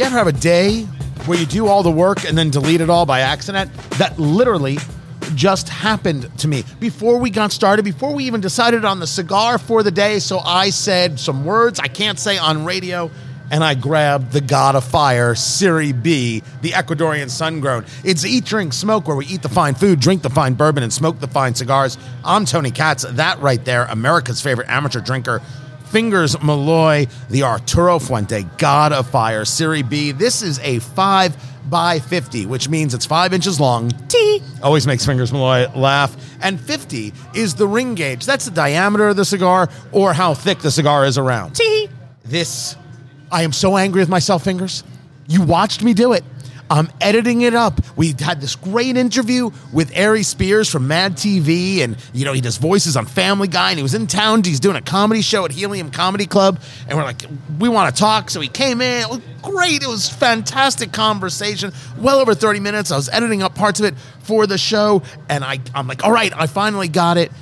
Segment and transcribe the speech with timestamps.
[0.00, 0.84] You ever have a day
[1.26, 3.70] where you do all the work and then delete it all by accident?
[3.98, 4.78] That literally
[5.34, 9.58] just happened to me before we got started, before we even decided on the cigar
[9.58, 10.18] for the day.
[10.18, 13.10] So I said some words I can't say on radio
[13.50, 17.84] and I grabbed the God of Fire, Serie B, the Ecuadorian sun grown.
[18.02, 20.90] It's Eat, Drink, Smoke, where we eat the fine food, drink the fine bourbon, and
[20.90, 21.98] smoke the fine cigars.
[22.24, 23.02] I'm Tony Katz.
[23.02, 25.42] That right there, America's favorite amateur drinker.
[25.90, 30.12] Fingers Malloy, the Arturo Fuente, God of Fire, Serie B.
[30.12, 31.36] This is a 5
[31.68, 33.90] by 50, which means it's 5 inches long.
[34.08, 34.42] T.
[34.62, 36.16] Always makes Fingers Malloy laugh.
[36.42, 38.24] And 50 is the ring gauge.
[38.24, 41.54] That's the diameter of the cigar or how thick the cigar is around.
[41.54, 41.88] T.
[42.24, 42.76] This
[43.32, 44.82] I am so angry with myself, Fingers.
[45.28, 46.24] You watched me do it.
[46.70, 47.80] I'm editing it up.
[47.96, 52.40] We had this great interview with Aries Spears from Mad TV, and you know he
[52.40, 54.44] does voices on Family Guy, and he was in town.
[54.44, 57.22] He's doing a comedy show at Helium Comedy Club, and we're like,
[57.58, 58.30] we want to talk.
[58.30, 59.02] So he came in.
[59.02, 59.82] It was great.
[59.82, 61.72] It was fantastic conversation.
[61.98, 62.92] Well over 30 minutes.
[62.92, 66.12] I was editing up parts of it for the show, and I, I'm like, all
[66.12, 67.32] right, I finally got it,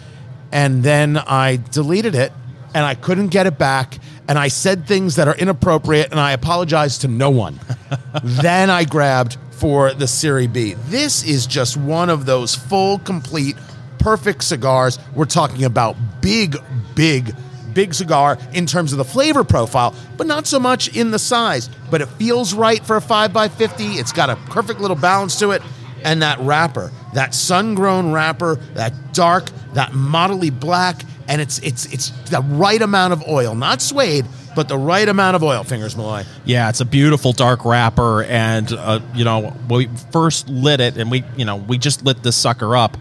[0.53, 2.33] and then I deleted it,
[2.75, 6.33] and I couldn't get it back and I said things that are inappropriate, and I
[6.33, 7.59] apologized to no one.
[8.23, 10.75] then I grabbed for the Serie B.
[10.75, 13.57] This is just one of those full, complete,
[13.99, 14.99] perfect cigars.
[15.15, 16.59] We're talking about big,
[16.95, 17.35] big,
[17.73, 21.71] big cigar in terms of the flavor profile, but not so much in the size.
[21.91, 23.99] But it feels right for a 5x50.
[23.99, 25.63] It's got a perfect little balance to it.
[26.05, 31.87] And that wrapper, that sun grown wrapper, that dark, that modelly black, and it's it's
[31.93, 34.25] it's the right amount of oil, not suede,
[34.57, 35.63] but the right amount of oil.
[35.63, 36.25] Fingers Malloy.
[36.45, 41.11] Yeah, it's a beautiful dark wrapper, and uh, you know we first lit it, and
[41.11, 42.97] we you know we just lit this sucker up.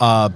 [0.00, 0.28] Uh,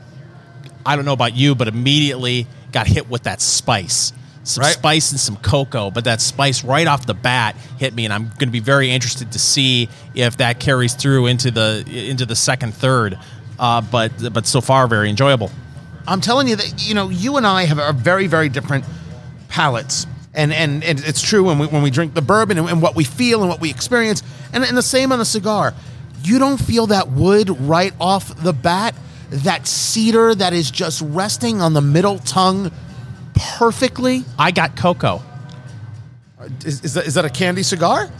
[0.86, 4.12] I don't know about you, but immediately got hit with that spice.
[4.44, 4.72] Some Right.
[4.72, 8.24] spice and some cocoa, but that spice right off the bat hit me, and I'm
[8.24, 12.34] going to be very interested to see if that carries through into the into the
[12.34, 13.18] second third.
[13.58, 15.52] Uh, but but so far, very enjoyable.
[16.07, 18.85] I'm telling you that you know you and I have a very very different
[19.48, 20.07] palates.
[20.35, 22.96] And, and, and it's true when we, when we drink the bourbon and, and what
[22.96, 24.23] we feel and what we experience.
[24.52, 25.74] And, and the same on the cigar.
[26.24, 28.95] You don't feel that wood right off the bat,
[29.29, 32.73] that cedar that is just resting on the middle tongue
[33.35, 34.24] perfectly.
[34.39, 35.20] I got cocoa.
[36.39, 38.11] Uh, is, is, that, is that a candy cigar?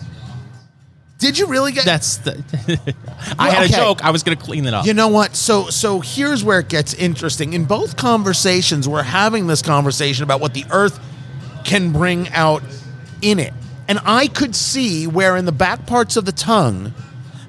[1.23, 2.33] Did you really get That's the.
[3.39, 3.75] I had okay.
[3.75, 4.05] a joke.
[4.05, 4.85] I was going to clean it up.
[4.85, 5.37] You know what?
[5.37, 7.53] So so here's where it gets interesting.
[7.53, 10.99] In both conversations, we're having this conversation about what the earth
[11.65, 12.65] can bring out
[13.23, 13.55] in it.
[13.87, 16.93] And I could see where in the back parts of the tongue,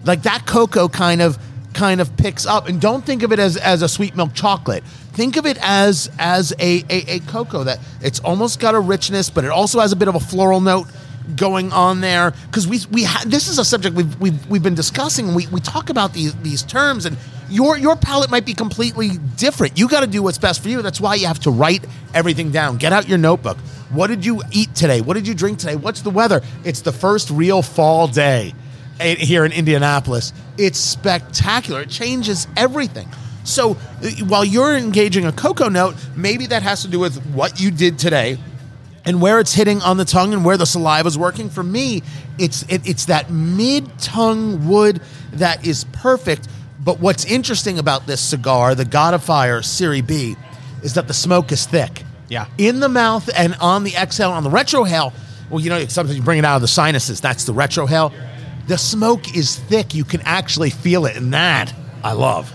[0.05, 1.39] like that cocoa kind of
[1.73, 2.67] kind of picks up.
[2.67, 4.83] And don't think of it as, as a sweet milk chocolate.
[5.13, 9.31] Think of it as as a, a, a cocoa that it's almost got a richness,
[9.31, 10.87] but it also has a bit of a floral note
[11.35, 14.75] going on there because we we ha- this is a subject we've we've, we've been
[14.75, 15.33] discussing.
[15.33, 17.17] We we talk about these these terms and
[17.49, 19.77] your your palate might be completely different.
[19.77, 20.81] You got to do what's best for you.
[20.81, 22.77] That's why you have to write everything down.
[22.77, 23.57] Get out your notebook.
[23.91, 25.01] What did you eat today?
[25.01, 25.75] What did you drink today?
[25.75, 26.41] What's the weather?
[26.63, 28.53] It's the first real fall day
[28.99, 30.33] eh, here in Indianapolis.
[30.57, 31.81] It's spectacular.
[31.81, 33.07] It changes everything.
[33.43, 37.59] So uh, while you're engaging a cocoa note, maybe that has to do with what
[37.59, 38.37] you did today
[39.05, 41.49] and where it's hitting on the tongue and where the saliva is working.
[41.49, 42.03] For me,
[42.37, 45.01] it's it, it's that mid tongue wood
[45.33, 46.47] that is perfect.
[46.79, 50.35] But what's interesting about this cigar, the God of Fire Serie B,
[50.81, 52.03] is that the smoke is thick.
[52.29, 52.47] Yeah.
[52.57, 55.13] In the mouth and on the exhale, on the retrohale.
[55.49, 57.21] Well, you know, sometimes you bring it out of the sinuses.
[57.21, 58.13] That's the retrohale.
[58.67, 59.93] The smoke is thick.
[59.93, 62.51] You can actually feel it, and that I love.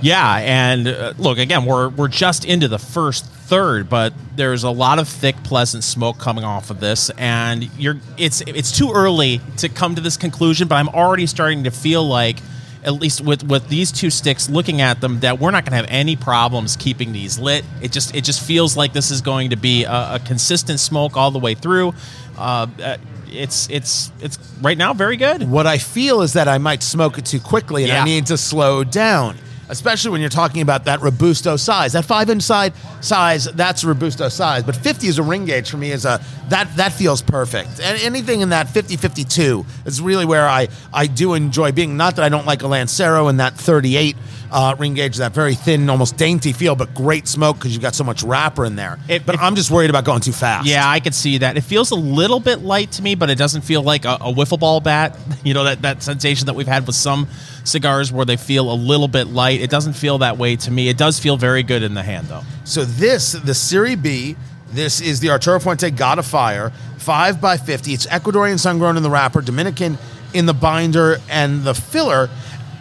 [0.00, 4.70] Yeah, and uh, look again, we're we're just into the first third, but there's a
[4.70, 9.40] lot of thick, pleasant smoke coming off of this, and you're it's it's too early
[9.58, 12.38] to come to this conclusion, but I'm already starting to feel like.
[12.84, 15.76] At least with, with these two sticks, looking at them, that we're not going to
[15.78, 17.64] have any problems keeping these lit.
[17.82, 21.16] It just it just feels like this is going to be a, a consistent smoke
[21.16, 21.92] all the way through.
[22.38, 25.50] Uh, uh, it's it's it's right now very good.
[25.50, 28.38] What I feel is that I might smoke it too quickly and I need to
[28.38, 29.36] slow down.
[29.68, 31.92] Especially when you're talking about that Robusto size.
[31.92, 34.62] That five inch side size, that's Robusto size.
[34.64, 37.80] But 50 is a ring gauge for me is a that that feels perfect.
[37.80, 41.96] And anything in that 50 52 is really where I, I do enjoy being.
[41.96, 44.16] Not that I don't like a Lancero in that 38
[44.50, 47.94] uh, ring gauge, that very thin, almost dainty feel, but great smoke because you've got
[47.94, 48.98] so much wrapper in there.
[49.08, 50.66] It- but it- I'm just worried about going too fast.
[50.66, 51.56] Yeah, I could see that.
[51.56, 54.32] It feels a little bit light to me, but it doesn't feel like a, a
[54.32, 55.16] wiffle ball bat.
[55.44, 57.26] You know that that sensation that we've had with some
[57.64, 59.60] cigars where they feel a little bit light.
[59.60, 60.88] It doesn't feel that way to me.
[60.88, 62.42] It does feel very good in the hand, though.
[62.64, 64.36] So this, the Serie B,
[64.72, 68.96] This is the Arturo Fuente God of Fire, 5 by 50 It's Ecuadorian sun grown
[68.98, 69.96] in the wrapper, Dominican
[70.34, 72.28] in the binder and the filler.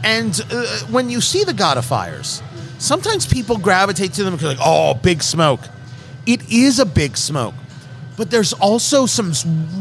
[0.03, 2.41] And uh, when you see the God of Fires,
[2.77, 5.61] sometimes people gravitate to them because, like, oh, big smoke.
[6.25, 7.55] It is a big smoke,
[8.17, 9.33] but there's also some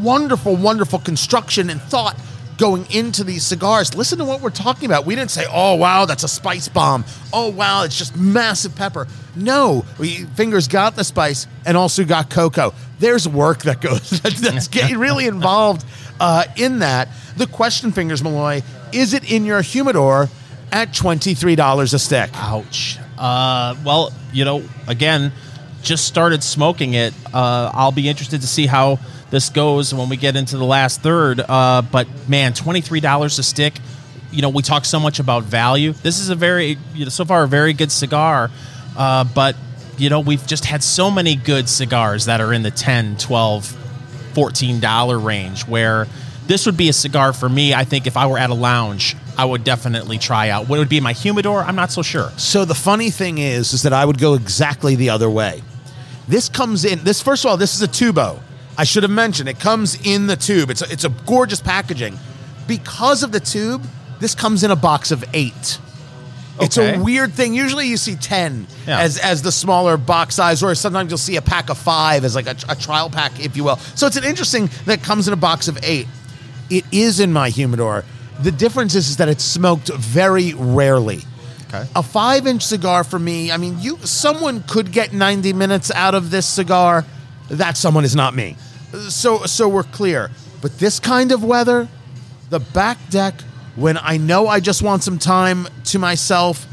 [0.03, 2.17] wonderful, wonderful construction and thought
[2.57, 3.95] going into these cigars.
[3.95, 5.07] Listen to what we're talking about.
[5.07, 7.05] We didn't say, oh, wow, that's a spice bomb.
[7.33, 9.07] Oh, wow, it's just massive pepper.
[9.35, 12.73] No, we, Fingers got the spice and also got cocoa.
[12.99, 15.85] There's work that goes, that's, getting really involved
[16.19, 17.09] uh, in that.
[17.37, 18.63] The question, Fingers Malloy,
[18.93, 20.29] is it in your humidor
[20.73, 22.31] at $23 a stick?
[22.35, 22.99] Ouch.
[23.19, 25.33] Uh, well, you know, again,
[25.83, 27.15] just started smoking it.
[27.33, 28.99] Uh, I'll be interested to see how
[29.31, 31.41] this goes when we get into the last third.
[31.41, 33.75] Uh, but man, twenty three dollars a stick.
[34.33, 35.93] You know, we talk so much about value.
[35.93, 38.51] This is a very, you know, so far a very good cigar.
[38.97, 39.57] Uh, but
[39.97, 43.67] you know, we've just had so many good cigars that are in the 10 12
[44.35, 46.07] 14 dollar range where
[46.47, 49.17] this would be a cigar for me i think if i were at a lounge
[49.37, 52.65] i would definitely try out what would be my humidor i'm not so sure So
[52.65, 55.63] the funny thing is, is that I would go exactly the other way.
[56.29, 57.05] This comes in.
[57.05, 58.41] This first of all, this is a tubo.
[58.79, 60.71] I should have mentioned it comes in the tube.
[60.71, 62.19] It's a, it's a gorgeous packaging.
[62.67, 63.83] Because of the tube,
[64.21, 65.79] this comes in a box of eight.
[66.61, 66.97] It's Okay.
[66.97, 67.55] a weird thing.
[67.55, 68.99] Usually, you see ten Yeah.
[69.01, 72.35] as as the smaller box size, or sometimes you'll see a pack of five as
[72.35, 73.77] like a, a trial pack, if you will.
[73.95, 76.09] So it's an interesting that comes in a box of eight.
[76.71, 78.05] It is in my humidor.
[78.41, 81.23] The difference is, is that it's smoked very rarely.
[81.69, 81.87] Okay.
[81.97, 86.15] A five inch cigar for me, I mean, you someone could get 90 minutes out
[86.15, 87.05] of this cigar.
[87.51, 88.57] That someone is not me.
[89.09, 90.31] So so we're clear.
[90.61, 91.89] But this kind of weather,
[92.51, 93.41] the back deck,
[93.75, 96.67] when I know I just want some time to myself,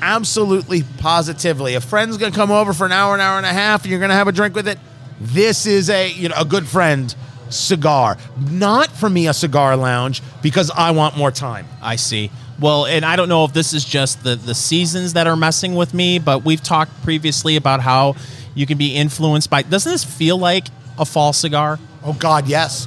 [0.00, 1.74] absolutely positively.
[1.74, 4.00] A friend's gonna come over for an hour, an hour and a half, and you're
[4.00, 4.78] gonna have a drink with it.
[5.20, 7.14] This is a you know a good friend
[7.52, 8.16] cigar.
[8.50, 11.66] Not for me a cigar lounge because I want more time.
[11.80, 12.30] I see.
[12.60, 15.74] Well, and I don't know if this is just the the seasons that are messing
[15.74, 18.14] with me, but we've talked previously about how
[18.54, 19.62] you can be influenced by.
[19.62, 20.66] Doesn't this feel like
[20.98, 21.78] a fall cigar?
[22.04, 22.86] Oh God, yes.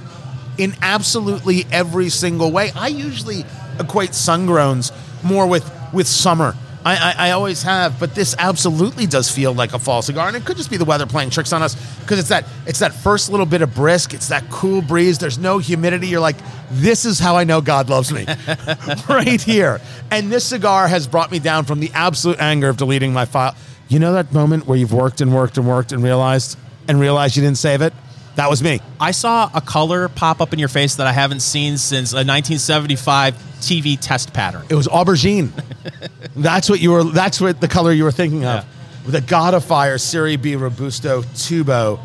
[0.57, 2.71] In absolutely every single way.
[2.75, 3.43] I usually
[3.79, 4.91] equate sungrowns
[5.23, 6.55] more with with summer.
[6.85, 10.37] I, I, I always have, but this absolutely does feel like a fall cigar, and
[10.37, 12.93] it could just be the weather playing tricks on us because it's that it's that
[12.93, 15.17] first little bit of brisk, it's that cool breeze.
[15.17, 16.07] There's no humidity.
[16.07, 16.37] You're like,
[16.69, 18.27] this is how I know God loves me,
[19.09, 19.81] right here.
[20.11, 23.55] And this cigar has brought me down from the absolute anger of deleting my file.
[23.87, 26.55] You know that moment where you've worked and worked and worked and realized
[26.87, 27.93] and realized you didn't save it.
[28.35, 28.81] That was me.
[28.99, 32.17] I saw a color pop up in your face that I haven't seen since a
[32.17, 34.65] 1975 TV test pattern.
[34.69, 35.51] It was aubergine.
[36.35, 37.03] that's what you were.
[37.05, 38.65] That's what the color you were thinking of.
[39.07, 41.99] The God of Fire Serie B Robusto Tubo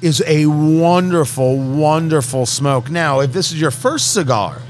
[0.00, 2.90] is a wonderful, wonderful smoke.
[2.90, 4.60] Now, if this is your first cigar,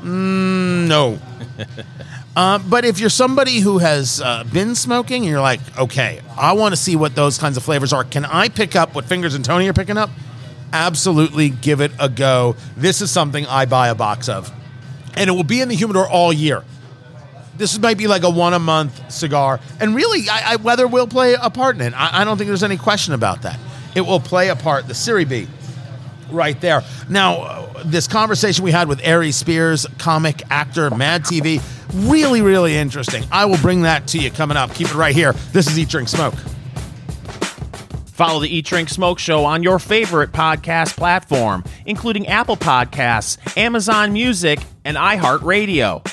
[0.00, 1.18] mm, no.
[2.34, 6.54] Uh, but if you're somebody who has uh, been smoking and you're like, okay, I
[6.54, 9.34] want to see what those kinds of flavors are, can I pick up what Fingers
[9.34, 10.08] and Tony are picking up?
[10.72, 12.56] Absolutely give it a go.
[12.76, 14.50] This is something I buy a box of.
[15.14, 16.64] And it will be in the humidor all year.
[17.58, 19.60] This might be like a one a month cigar.
[19.78, 21.92] And really, I, I, weather will play a part in it.
[21.94, 23.60] I, I don't think there's any question about that.
[23.94, 24.88] It will play a part.
[24.88, 25.46] The Serie B
[26.30, 26.82] right there.
[27.10, 31.62] Now, this conversation we had with Aries Spears, comic, actor, Mad TV,
[32.10, 33.24] really, really interesting.
[33.30, 34.74] I will bring that to you coming up.
[34.74, 35.32] Keep it right here.
[35.52, 36.34] This is Eat, Drink, Smoke.
[38.06, 44.12] Follow the Eat Drink Smoke Show on your favorite podcast platform, including Apple Podcasts, Amazon
[44.12, 46.06] Music, and iHeartRadio.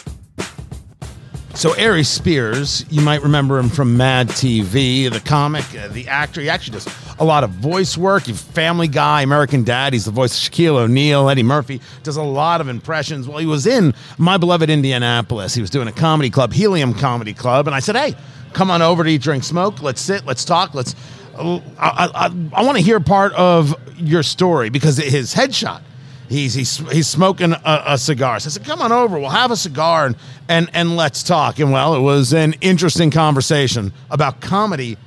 [1.55, 6.39] So Aries Spears, you might remember him from Mad TV, the comic, uh, the actor.
[6.39, 6.85] He actually does
[7.19, 8.23] a lot of voice work.
[8.23, 9.93] He's Family Guy, American Dad.
[9.93, 11.81] He's the voice of Shaquille O'Neal, Eddie Murphy.
[12.03, 13.27] Does a lot of impressions.
[13.27, 15.53] Well, he was in my beloved Indianapolis.
[15.53, 18.15] He was doing a comedy club, Helium Comedy Club, and I said, "Hey,
[18.53, 19.81] come on over to Eat, Drink, Smoke.
[19.81, 20.25] Let's sit.
[20.25, 20.73] Let's talk.
[20.73, 20.95] Let's."
[21.37, 25.81] I, I, I, want to hear part of your story because his headshot
[26.29, 28.39] he's he's he's smoking a, a cigar.
[28.39, 29.19] So I said, "Come on over.
[29.19, 30.15] We'll have a cigar and
[30.47, 34.97] and and let's talk." And well, it was an interesting conversation about comedy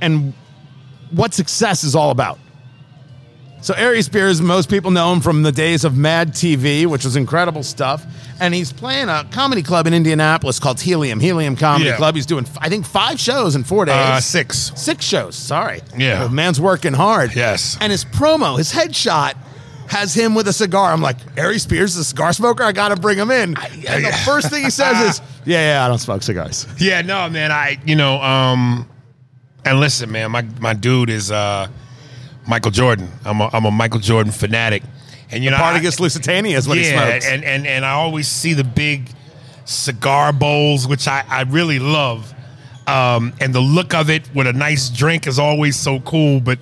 [0.00, 0.34] and
[1.10, 2.38] what success is all about.
[3.62, 7.14] So Aries Spears, most people know him from the days of Mad TV, which was
[7.14, 8.06] incredible stuff.
[8.40, 11.96] And he's playing a comedy club in Indianapolis called Helium, Helium Comedy Yeah.
[11.96, 12.14] Club.
[12.14, 13.94] He's doing, I think, five shows in four days.
[13.96, 14.72] Uh, six.
[14.76, 15.82] Six shows, sorry.
[15.94, 16.24] Yeah.
[16.24, 17.36] The man's working hard.
[17.36, 17.76] Yes.
[17.82, 19.34] And his promo, his headshot,
[19.88, 20.90] has him with a cigar.
[20.92, 23.56] I'm like, Aries Spears, is a cigar smoker, I gotta bring him in.
[23.58, 26.66] And the first thing he says is, Yeah, yeah, I don't smoke cigars.
[26.78, 27.50] Yeah, no, man.
[27.52, 28.88] I, you know, um,
[29.64, 31.68] and listen, man, my my dude is uh,
[32.46, 33.08] Michael Jordan.
[33.24, 34.82] I'm a, I'm a Michael Jordan fanatic,
[35.30, 37.26] and you know, I- Partagas Lusitania is what he yeah, smokes.
[37.28, 39.10] and and and I always see the big
[39.64, 42.32] cigar bowls, which I I really love,
[42.86, 46.40] um, and the look of it with a nice drink is always so cool.
[46.40, 46.58] But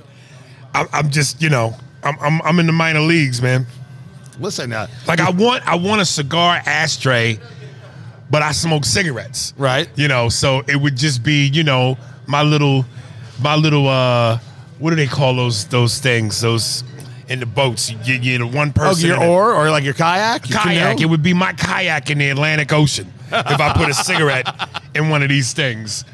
[0.74, 3.66] I'm, I'm just you know I'm, I'm I'm in the minor leagues, man.
[4.40, 7.40] Listen, uh, Like I want I want a cigar ashtray,
[8.30, 9.52] but I smoke cigarettes.
[9.56, 9.88] Right.
[9.96, 11.98] You know, so it would just be, you know,
[12.28, 12.84] my little
[13.40, 14.38] my little uh
[14.78, 16.40] what do they call those those things?
[16.40, 16.84] Those
[17.28, 17.90] in the boats.
[17.90, 20.48] You get you know, one oh, person your oar or like your kayak?
[20.48, 20.96] Your kayak.
[20.96, 21.02] canoe?
[21.02, 24.48] It would be my kayak in the Atlantic Ocean if I put a cigarette
[24.94, 26.04] in one of these things.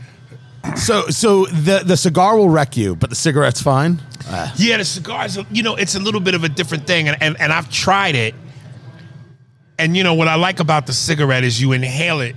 [0.76, 4.00] So, so the the cigar will wreck you, but the cigarette's fine.
[4.56, 7.08] Yeah, the cigars, you know, it's a little bit of a different thing.
[7.08, 8.34] And, and, and I've tried it.
[9.78, 12.36] And, you know, what I like about the cigarette is you inhale it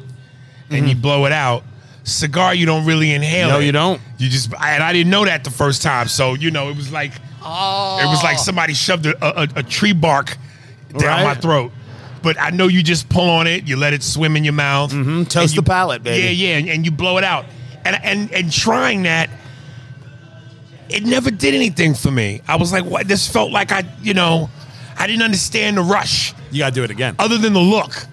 [0.70, 1.64] and you blow it out.
[2.08, 3.50] Cigar, you don't really inhale.
[3.50, 3.66] No, it.
[3.66, 4.02] you don't.
[4.18, 6.08] You just, and I didn't know that the first time.
[6.08, 7.12] So, you know, it was like,
[7.42, 10.38] Oh, it was like somebody shoved a, a, a tree bark
[10.98, 11.72] down my throat.
[12.24, 14.92] But I know you just pull on it, you let it swim in your mouth.
[14.92, 15.24] Mm-hmm.
[15.24, 16.24] toast the palate, baby.
[16.24, 17.46] Yeah, yeah, and, and you blow it out.
[17.86, 19.30] And, and and trying that,
[20.90, 22.42] it never did anything for me.
[22.48, 23.08] I was like, what?
[23.08, 24.50] This felt like I, you know,
[24.98, 27.16] I didn't understand the rush you gotta do it again.
[27.20, 28.08] other than the look.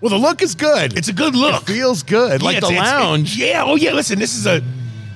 [0.00, 0.96] Well, the look is good.
[0.96, 1.62] It's a good look.
[1.68, 3.36] It feels good, like Yeah, the it's- it's- lounge.
[3.36, 3.62] yeah.
[3.64, 3.92] Oh yeah.
[3.92, 4.62] Listen, this is a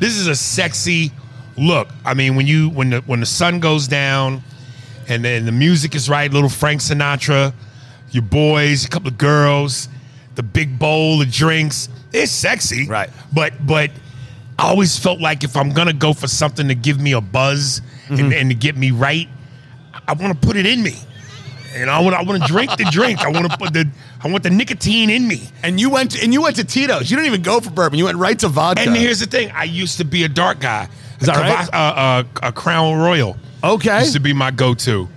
[0.00, 1.10] this is a sexy
[1.56, 1.88] look.
[2.04, 4.42] I mean, when you when the when the sun goes down,
[5.08, 7.52] and then the music is right, little Frank Sinatra,
[8.10, 9.88] your boys, a couple of girls,
[10.34, 11.88] the big bowl of drinks.
[12.12, 13.10] It's sexy, Right.
[13.32, 13.90] But but
[14.58, 17.80] I always felt like if I'm gonna go for something to give me a buzz
[18.08, 18.20] Mm-hmm.
[18.20, 19.28] and, and to get me right,
[20.06, 20.94] I want to put it in me.
[21.74, 23.20] And I want I want to drink the drink.
[23.20, 23.88] I want to put the
[24.22, 25.42] I want the nicotine in me.
[25.62, 27.10] And you went and you went to Tito's.
[27.10, 27.98] You didn't even go for bourbon.
[27.98, 28.82] You went right to vodka.
[28.82, 30.88] And here's the thing: I used to be a dark guy.
[31.20, 31.68] Is that a, right?
[31.72, 34.00] Uh, uh, a Crown Royal okay.
[34.00, 35.08] used to be my go-to,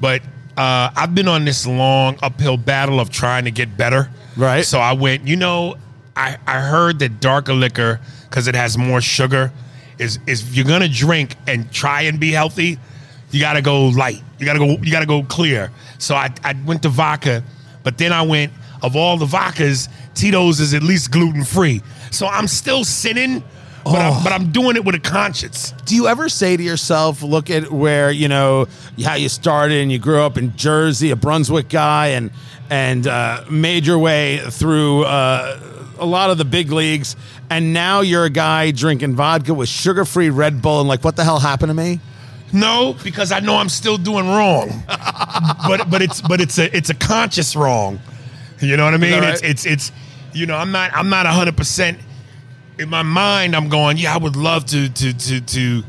[0.00, 0.22] but
[0.56, 4.10] uh, I've been on this long uphill battle of trying to get better.
[4.36, 4.64] Right.
[4.64, 5.26] So I went.
[5.26, 5.76] You know,
[6.16, 9.52] I I heard that darker liquor because it has more sugar
[9.98, 12.78] is is if you're gonna drink and try and be healthy,
[13.30, 14.22] you gotta go light.
[14.38, 14.78] You gotta go.
[14.82, 15.70] You gotta go clear.
[15.98, 17.42] So I I went to vodka,
[17.82, 18.52] but then I went
[18.82, 21.82] of all the vodkas, Tito's is at least gluten free.
[22.10, 23.40] So I'm still sinning.
[23.40, 23.48] But,
[23.86, 23.96] Oh.
[23.96, 25.72] I'm, but I'm doing it with a conscience.
[25.86, 28.66] Do you ever say to yourself, look at where, you know,
[29.02, 32.30] how you started and you grew up in Jersey, a Brunswick guy, and
[32.68, 35.58] and uh, made your way through uh,
[35.98, 37.16] a lot of the big leagues,
[37.48, 41.24] and now you're a guy drinking vodka with sugar-free Red Bull, and like, what the
[41.24, 42.00] hell happened to me?
[42.52, 44.82] No, because I know I'm still doing wrong.
[45.66, 48.00] but but it's but it's a it's a conscious wrong.
[48.60, 49.20] You know what I mean?
[49.20, 49.92] that It's it's it's
[50.32, 51.98] you know, I'm not I'm not hundred percent
[52.78, 55.82] in my mind I'm going, yeah, I would love to to to to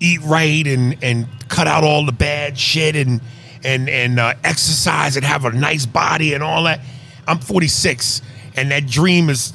[0.00, 3.20] eat right and and cut out all the bad shit and
[3.62, 6.80] and and uh, exercise and have a nice body and all that.
[7.26, 8.22] I'm 46
[8.56, 9.52] and that dream is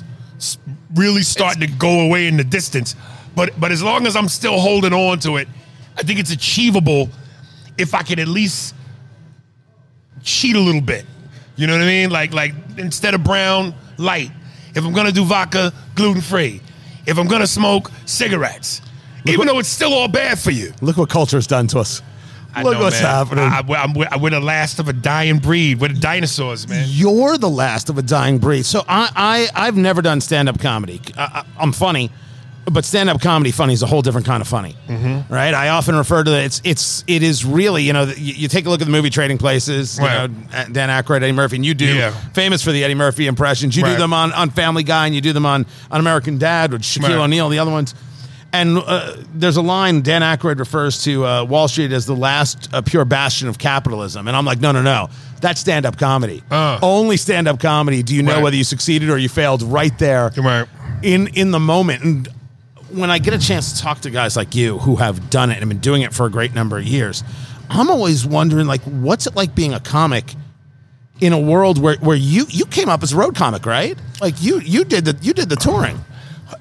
[0.96, 2.96] really starting to go away in the distance.
[3.36, 5.48] But but as long as I'm still holding on to it,
[5.98, 7.10] I think it's achievable
[7.78, 8.76] if I can at least
[10.24, 11.06] cheat a little bit.
[11.56, 12.10] You know what I mean?
[12.10, 14.32] Like like instead of brown, light.
[14.76, 16.62] If I'm gonna do vodka, gluten free.
[17.06, 18.82] If I'm gonna smoke, cigarettes.
[19.26, 20.72] Even though it's still all bad for you.
[20.82, 22.02] Look what culture's done to us.
[22.56, 23.12] I Look know, what's man.
[23.12, 23.44] happening.
[23.44, 23.62] I,
[23.94, 25.80] we're- we're the last of a dying breed.
[25.82, 26.86] We're the dinosaurs, man.
[26.88, 28.66] You're the last of a dying breed.
[28.66, 29.12] So I,
[29.54, 31.02] I I've never done stand up comedy.
[31.18, 32.10] I, I, I'm funny,
[32.72, 35.34] but stand up comedy funny is a whole different kind of funny, Mm-hmm.
[35.34, 35.54] right?
[35.54, 36.46] I often refer to it.
[36.46, 39.10] It's it's it is really you know you, you take a look at the movie
[39.10, 39.98] Trading Places.
[39.98, 40.28] You know
[40.72, 42.12] Dan Aykroyd, Eddie Murphy, and you do Yeah.
[42.34, 43.76] famous for the Eddie Murphy impressions.
[43.76, 46.72] You do them on on Family Guy, and you do them on on American Dad
[46.72, 47.24] with Shaquille Right.
[47.24, 47.96] O'Neal, the other ones.
[48.54, 52.70] And uh, there's a line Dan Aykroyd refers to uh, Wall Street as the last
[52.74, 55.10] uh, pure bastion of capitalism, and I'm like, no, no, no,
[55.42, 56.42] that's stand-up comedy.
[56.50, 56.80] Uh.
[56.82, 58.04] Only stand-up comedy.
[58.04, 60.66] Do you know whether you succeeded or you failed right there, Right.
[61.04, 62.04] in in the moment?
[62.04, 62.28] And
[62.92, 65.60] when I get a chance to talk to guys like you who have done it
[65.60, 67.24] and been doing it for a great number of years,
[67.70, 70.36] I'm always wondering, like, what's it like being a comic
[71.20, 73.98] in a world where, where you you came up as a road comic, right?
[74.22, 76.00] Like you you did the you did the touring.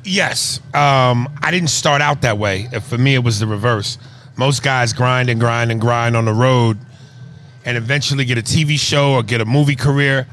[0.03, 0.61] Yes.
[0.75, 2.69] Um, I didn't start out that way.
[2.89, 3.99] For me, it was the reverse.
[4.37, 6.79] Most guys grind and grind and grind on the road
[7.65, 10.27] and eventually get a TV show or get a movie career.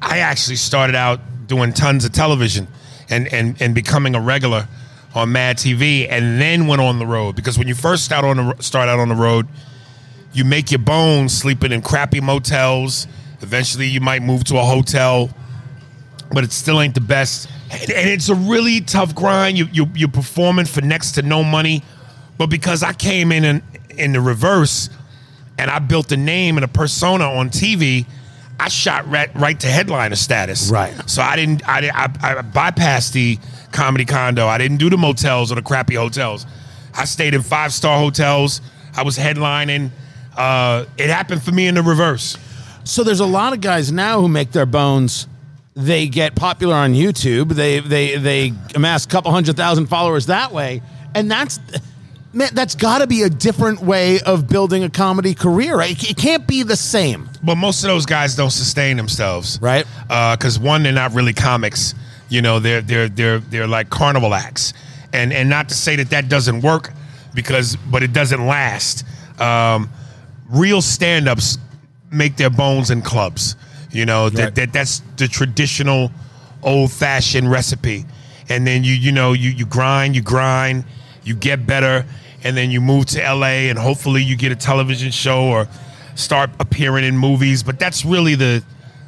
[0.00, 2.68] I actually started out doing tons of television
[3.08, 4.68] and, and, and becoming a regular
[5.14, 7.36] on Mad TV and then went on the road.
[7.36, 9.46] Because when you first start, on the, start out on the road,
[10.32, 13.06] you make your bones sleeping in crappy motels.
[13.40, 15.30] Eventually, you might move to a hotel
[16.34, 17.48] but it still ain't the best.
[17.70, 19.56] And, and it's a really tough grind.
[19.56, 21.82] You, you you're performing for next to no money,
[22.36, 24.90] but because I came in and in the reverse,
[25.56, 28.06] and I built a name and a persona on TV.
[28.58, 30.70] I shot right, right to headliner status.
[30.70, 30.94] Right.
[31.08, 31.68] So I didn't.
[31.68, 33.38] I, I, I bypassed the
[33.72, 34.46] comedy condo.
[34.46, 36.46] I didn't do the motels or the crappy hotels.
[36.94, 38.60] I stayed in five star hotels.
[38.96, 39.90] I was headlining.
[40.36, 42.36] Uh, it happened for me in the reverse.
[42.84, 45.26] So there's a lot of guys now who make their bones.
[45.74, 47.50] They get popular on YouTube.
[47.50, 50.82] They they they amass a couple hundred thousand followers that way,
[51.14, 51.58] and that's
[52.34, 55.76] man, that's got to be a different way of building a comedy career.
[55.76, 56.10] Right?
[56.10, 57.28] It can't be the same.
[57.42, 59.86] But most of those guys don't sustain themselves, Right.
[60.08, 61.94] Because one, they're not really comics.
[62.28, 64.72] You know, they're they're they're they're like carnival acts,
[65.12, 66.90] and and not to say that that doesn't work,
[67.34, 69.04] because but it doesn't last.
[69.38, 69.90] Um,
[70.50, 71.58] real stand-ups
[72.10, 73.56] make their bones in clubs.
[73.92, 74.54] You know that, Right.
[74.56, 76.10] that that's the traditional,
[76.62, 78.04] old-fashioned recipe.
[78.48, 80.84] And then you you know you you grind, you grind,
[81.22, 82.04] you get better,
[82.44, 85.66] and then you move to LA, and hopefully you get a television show or
[86.14, 87.62] start appearing in movies.
[87.62, 88.62] But that's really the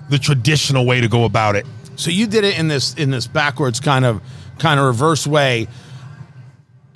[0.09, 1.67] the traditional way to go about it.
[1.97, 4.21] So you did it in this in this backwards kind of
[4.59, 5.69] kind of reverse way.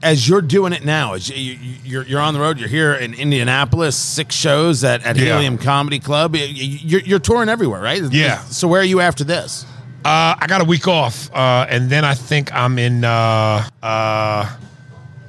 [0.02, 2.94] As you're doing it now, as you, you- you're you're on the road, you're here
[2.94, 5.34] in Indianapolis, six shows at, at Yeah.
[5.34, 6.34] Helium Comedy Club.
[6.34, 8.02] You- You're, you're touring everywhere, right?
[8.10, 8.38] Yeah.
[8.44, 9.66] So where are you after this?
[10.02, 13.04] Uh, I got a week off, uh, and then I think I'm in.
[13.04, 14.48] Uh, uh,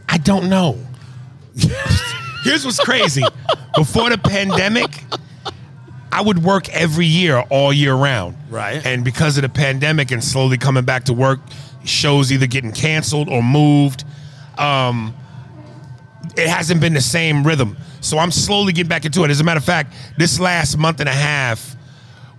[0.08, 0.78] I don't know.
[2.44, 3.24] Here's what's crazy.
[3.76, 5.04] Before the pandemic,
[6.12, 8.36] I would work every year, all year round.
[8.50, 8.86] Right.
[8.86, 11.40] And because of the pandemic and slowly coming back to work,
[11.86, 14.04] shows either getting canceled or moved.
[14.58, 15.16] Um,
[16.38, 17.78] it hasn't been the same rhythm.
[18.02, 19.32] So I'm slowly getting back into it.
[19.32, 21.76] As a matter of fact, this last month and a half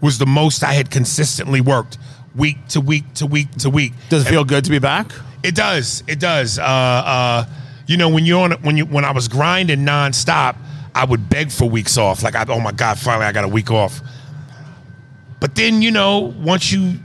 [0.01, 1.99] was the most I had consistently worked
[2.35, 3.93] week to week to week to week.
[4.09, 5.13] Does it feel good to be back?
[5.43, 6.03] It does.
[6.07, 6.59] It does.
[6.59, 7.45] Uh, uh,
[7.87, 10.57] you know, when you're on when you when I was grinding nonstop,
[10.95, 12.23] I would beg for weeks off.
[12.23, 14.01] Like, I, oh my God, finally I got a week off.
[15.41, 16.99] But then, you know, once you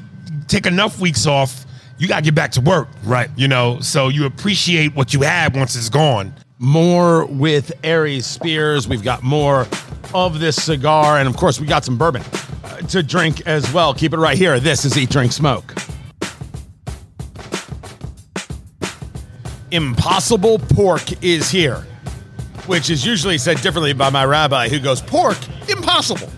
[0.48, 1.66] take enough weeks off,
[1.98, 2.88] you got to get back to work.
[3.04, 3.30] Right.
[3.36, 6.34] You know, so you appreciate what you had once it's gone.
[6.60, 8.88] More with Aries Spears.
[8.88, 9.68] We've got more
[10.14, 12.24] of this cigar, and of course, we got some bourbon
[12.64, 13.94] uh, to drink as well.
[13.94, 14.60] Keep it right here.
[14.60, 15.76] This is Eat, Drink, Smoke.
[19.72, 21.86] Impossible pork is here,
[22.68, 26.30] which is usually said differently by my rabbi who goes, Pork, impossible.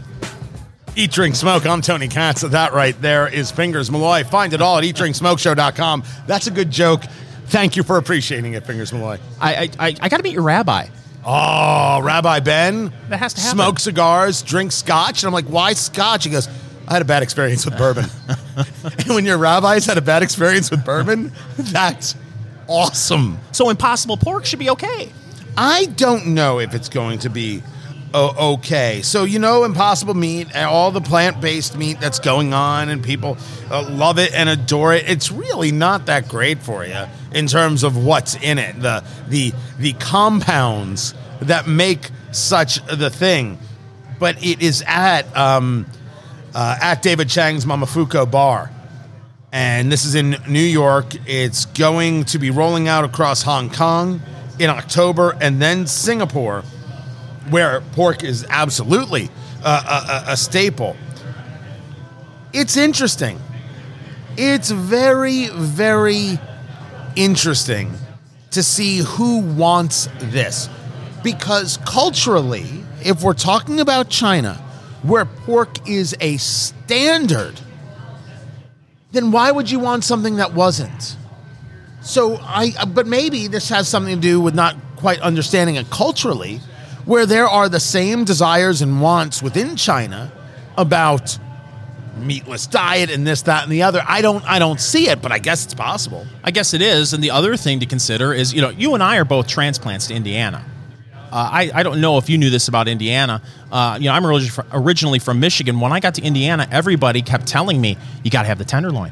[0.95, 1.65] Eat, Drink, Smoke.
[1.67, 2.41] I'm Tony Katz.
[2.41, 4.23] That right there is Fingers Malloy.
[4.23, 6.03] Find it all at eatdrinksmokeshow.com.
[6.25, 7.03] That's a good joke.
[7.45, 9.19] Thank you for appreciating it, Fingers Malloy.
[9.39, 10.87] I I, I got to meet your rabbi.
[11.23, 12.91] Oh, Rabbi Ben.
[13.09, 13.57] That has to happen.
[13.57, 15.21] Smoke cigars, drink scotch.
[15.21, 16.23] And I'm like, why scotch?
[16.23, 16.47] He goes,
[16.87, 18.05] I had a bad experience with bourbon.
[18.83, 22.15] and when your rabbis had a bad experience with bourbon, that's
[22.69, 23.39] awesome.
[23.51, 25.11] So impossible pork should be okay.
[25.57, 27.63] I don't know if it's going to be
[28.13, 29.01] o- okay.
[29.01, 33.03] So, you know, Impossible Meat, and all the plant based meat that's going on, and
[33.03, 33.37] people
[33.69, 35.09] uh, love it and adore it.
[35.09, 39.53] It's really not that great for you in terms of what's in it, the, the,
[39.77, 43.57] the compounds that make such the thing.
[44.19, 45.85] But it is at, um,
[46.53, 48.71] uh, at David Chang's Momofuku Bar
[49.51, 51.13] and this is in New York.
[51.27, 54.21] It's going to be rolling out across Hong Kong
[54.59, 56.63] in October, and then Singapore,
[57.49, 59.29] where pork is absolutely
[59.63, 60.95] uh, a, a, a staple.
[62.53, 63.39] It's interesting.
[64.37, 66.39] It's very, very
[67.15, 67.93] interesting
[68.51, 70.69] to see who wants this.
[71.23, 72.65] Because culturally,
[73.03, 74.53] if we're talking about China,
[75.03, 77.59] where pork is a standard,
[79.11, 81.17] then why would you want something that wasn't?
[82.01, 85.89] So I, uh, but maybe this has something to do with not quite understanding it
[85.89, 86.59] culturally,
[87.05, 90.31] where there are the same desires and wants within China
[90.77, 91.39] about
[92.17, 94.03] meatless diet and this, that, and the other.
[94.05, 96.27] I don't, I don't see it, but I guess it's possible.
[96.43, 97.13] I guess it is.
[97.13, 100.07] And the other thing to consider is, you know, you and I are both transplants
[100.07, 100.65] to Indiana.
[101.31, 103.41] Uh, I, I don't know if you knew this about Indiana.
[103.71, 105.79] Uh, you know, I'm origi- fr- originally from Michigan.
[105.79, 109.11] When I got to Indiana, everybody kept telling me, you got to have the tenderloin.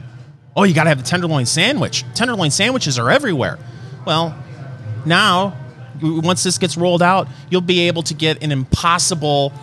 [0.56, 2.04] Oh, you got to have the tenderloin sandwich.
[2.16, 3.60] Tenderloin sandwiches are everywhere.
[4.06, 4.36] Well,
[5.06, 5.56] now,
[6.02, 9.54] once this gets rolled out, you'll be able to get an impossible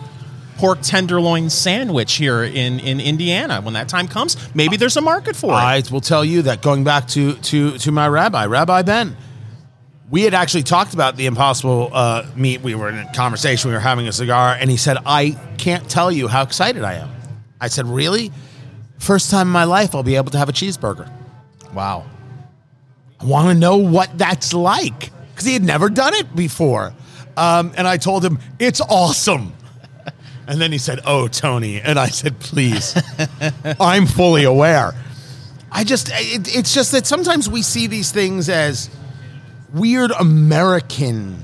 [0.57, 3.59] pork tenderloin sandwich here in, in Indiana.
[3.61, 5.55] When that time comes, maybe there's a market for it.
[5.55, 9.17] I will tell you that going back to to to my rabbi, Rabbi Ben,
[10.09, 12.61] we had actually talked about the impossible uh, meat.
[12.61, 13.69] We were in a conversation.
[13.69, 16.95] We were having a cigar, and he said, "I can't tell you how excited I
[16.95, 17.09] am."
[17.59, 18.31] I said, "Really?
[18.99, 21.11] First time in my life I'll be able to have a cheeseburger.
[21.73, 22.05] wow.
[23.19, 26.93] I want to know what that's like because he had never done it before."
[27.37, 29.53] Um, and I told him, it's awesome.
[30.47, 31.81] And then he said, oh, Tony.
[31.81, 32.95] And I said, please,
[33.79, 34.93] I'm fully aware.
[35.71, 38.91] I just, it, it's just that sometimes we see these things as
[39.73, 41.43] weird American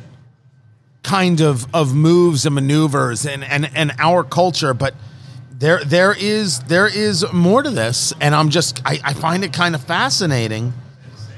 [1.04, 4.74] kind of, of moves and maneuvers and, and, and our culture.
[4.74, 4.94] But
[5.52, 8.14] there, there is, there is more to this.
[8.22, 10.74] And I'm just, I, I find it kind of fascinating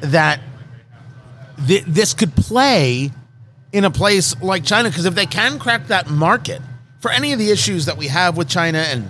[0.02, 0.40] that
[1.68, 3.12] th- this could play
[3.72, 6.62] in a place like China because if they can crack that market
[7.00, 9.10] for any of the issues that we have with China and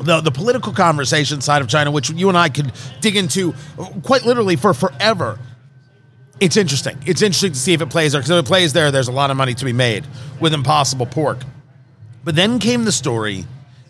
[0.00, 3.54] the, the political conversation side of China, which you and I could dig into
[4.02, 5.38] quite literally for forever.
[6.42, 6.98] It's interesting.
[7.06, 9.12] It's interesting to see if it plays there because if it plays there, there's a
[9.12, 10.04] lot of money to be made
[10.40, 11.38] with Impossible Pork.
[12.24, 13.44] But then came the story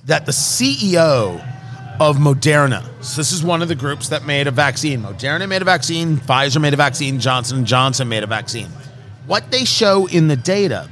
[0.05, 1.43] that the CEO
[1.99, 5.01] of Moderna, so this is one of the groups that made a vaccine.
[5.01, 8.69] Moderna made a vaccine, Pfizer made a vaccine, Johnson Johnson made a vaccine.
[9.27, 10.91] What they show in the data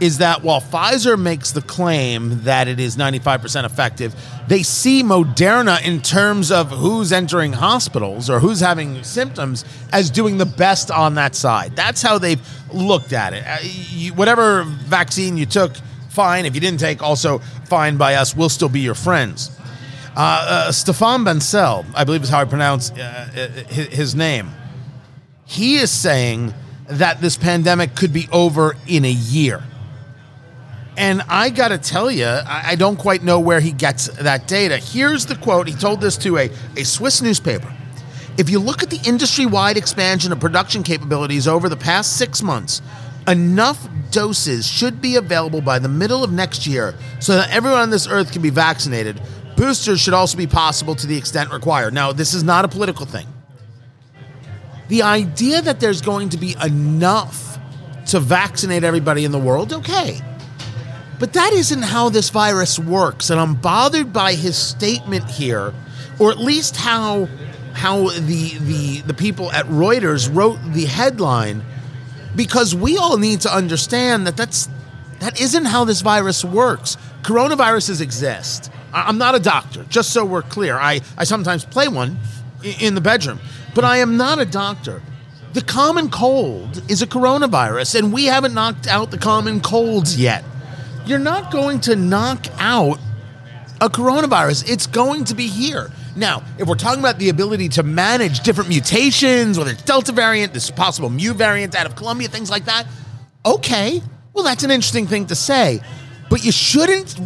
[0.00, 4.14] is that while Pfizer makes the claim that it is 95% effective,
[4.48, 10.38] they see Moderna in terms of who's entering hospitals or who's having symptoms as doing
[10.38, 11.76] the best on that side.
[11.76, 12.40] That's how they've
[12.72, 13.44] looked at it.
[13.46, 15.76] Uh, whatever vaccine you took,
[16.08, 16.46] fine.
[16.46, 18.34] If you didn't take, also fine by us.
[18.34, 19.56] We'll still be your friends.
[20.16, 24.50] Uh, uh, Stefan Bancel, I believe is how I pronounce uh, his, his name.
[25.44, 26.54] He is saying
[26.88, 29.62] that this pandemic could be over in a year.
[30.96, 34.46] And I got to tell you, I, I don't quite know where he gets that
[34.48, 34.76] data.
[34.76, 35.68] Here's the quote.
[35.68, 37.72] He told this to a, a Swiss newspaper.
[38.36, 42.42] If you look at the industry wide expansion of production capabilities over the past six
[42.42, 42.82] months,
[43.28, 47.90] enough doses should be available by the middle of next year so that everyone on
[47.90, 49.20] this earth can be vaccinated.
[49.56, 51.92] Boosters should also be possible to the extent required.
[51.92, 53.26] Now, this is not a political thing.
[54.88, 57.58] The idea that there's going to be enough
[58.06, 60.20] to vaccinate everybody in the world, okay.
[61.20, 63.30] But that isn't how this virus works.
[63.30, 65.72] And I'm bothered by his statement here,
[66.18, 67.28] or at least how
[67.74, 71.62] how the the the people at Reuters wrote the headline
[72.34, 74.68] because we all need to understand that that's
[75.20, 76.96] that isn't how this virus works.
[77.22, 78.72] Coronaviruses exist.
[78.92, 80.76] I'm not a doctor, just so we're clear.
[80.76, 82.16] I, I sometimes play one
[82.80, 83.38] in the bedroom,
[83.74, 85.02] but I am not a doctor.
[85.52, 90.44] The common cold is a coronavirus, and we haven't knocked out the common colds yet.
[91.06, 92.98] You're not going to knock out
[93.80, 94.70] a coronavirus.
[94.70, 95.90] It's going to be here.
[96.16, 100.52] Now, if we're talking about the ability to manage different mutations, whether it's Delta variant,
[100.52, 102.86] this possible Mu variant out of Colombia, things like that,
[103.44, 104.02] okay.
[104.34, 105.80] Well, that's an interesting thing to say,
[106.28, 107.18] but you shouldn't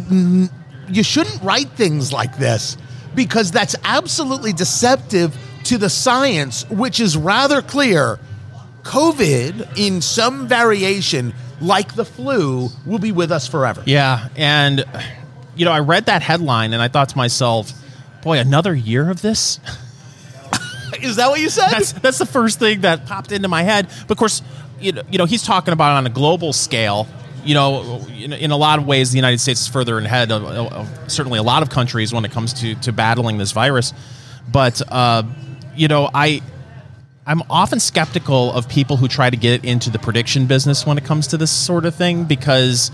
[0.87, 2.77] you shouldn't write things like this
[3.15, 8.19] because that's absolutely deceptive to the science, which is rather clear.
[8.85, 13.83] COVID, in some variation, like the flu, will be with us forever.
[13.85, 14.85] Yeah, and
[15.55, 17.73] you know, I read that headline and I thought to myself,
[18.21, 19.59] boy, another year of this.
[21.01, 21.69] Is that what you said?
[21.69, 23.87] That's that's the first thing that popped into my head.
[24.01, 24.43] But of course,
[24.79, 27.07] you know, you know, he's talking about it on a global scale.
[27.43, 30.43] You know, in, in a lot of ways, the United States is further ahead of,
[30.43, 33.93] of certainly a lot of countries when it comes to to battling this virus.
[34.51, 35.23] But uh,
[35.75, 36.41] you know, I
[37.27, 41.05] I'm often skeptical of people who try to get into the prediction business when it
[41.05, 42.91] comes to this sort of thing because.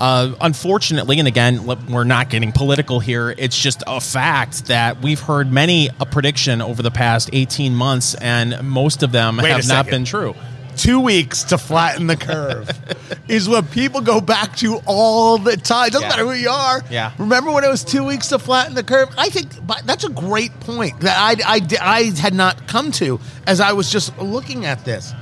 [0.00, 3.34] Uh, unfortunately, and again, we're not getting political here.
[3.36, 8.14] It's just a fact that we've heard many a prediction over the past 18 months,
[8.14, 10.36] and most of them Wait have not been true.
[10.78, 12.70] Two weeks to flatten the curve
[13.28, 15.90] is what people go back to all the time.
[15.90, 16.08] Doesn't Yeah.
[16.08, 16.82] matter who you are.
[16.90, 17.12] Yeah.
[17.18, 19.08] Remember when it was two weeks to flatten the curve?
[19.18, 19.48] I think
[19.84, 23.90] that's a great point that I, I, I had not come to as I was
[23.90, 25.12] just looking at this.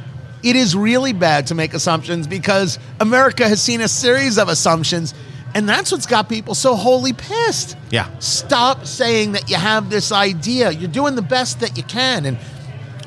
[0.43, 5.13] It is really bad to make assumptions because America has seen a series of assumptions,
[5.55, 7.77] and that's what's got people so wholly pissed.
[7.91, 8.09] Yeah.
[8.21, 10.71] Stop saying that you have this idea.
[10.71, 12.39] You're doing the best that you can, and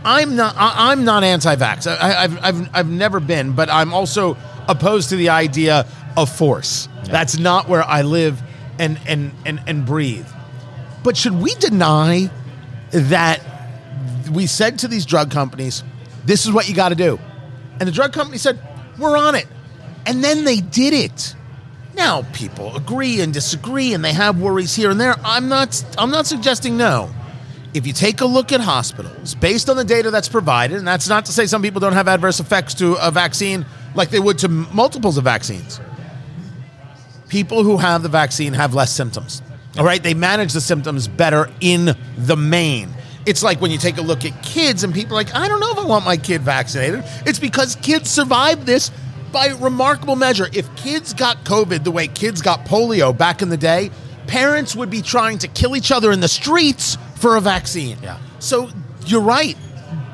[0.09, 0.55] I'm not.
[0.57, 1.85] I, I'm not anti-vax.
[1.85, 5.85] I, I've, I've I've never been, but I'm also opposed to the idea
[6.17, 6.89] of force.
[7.03, 8.41] That's not where I live
[8.79, 10.27] and and and and breathe.
[11.03, 12.31] But should we deny
[12.91, 13.39] that
[14.31, 15.83] we said to these drug companies,
[16.25, 17.19] "This is what you got to do,"
[17.79, 18.59] and the drug company said,
[18.97, 19.45] "We're on it,"
[20.07, 21.35] and then they did it.
[21.93, 25.17] Now people agree and disagree, and they have worries here and there.
[25.23, 25.83] I'm not.
[25.99, 27.11] I'm not suggesting no
[27.73, 31.07] if you take a look at hospitals based on the data that's provided, and that's
[31.07, 34.39] not to say some people don't have adverse effects to a vaccine like they would
[34.39, 35.79] to multiples of vaccines.
[37.27, 39.41] People who have the vaccine have less symptoms.
[39.77, 42.89] All right, they manage the symptoms better in the main.
[43.25, 45.59] It's like when you take a look at kids and people are like, I don't
[45.59, 47.03] know if I want my kid vaccinated.
[47.27, 48.91] It's because kids survived this
[49.31, 53.57] by remarkable measure, if kids got COVID the way kids got polio back in the
[53.57, 53.91] day,
[54.25, 57.97] parents would be trying to kill each other in the streets for a vaccine.
[58.01, 58.17] Yeah.
[58.39, 58.69] So
[59.05, 59.55] you're right.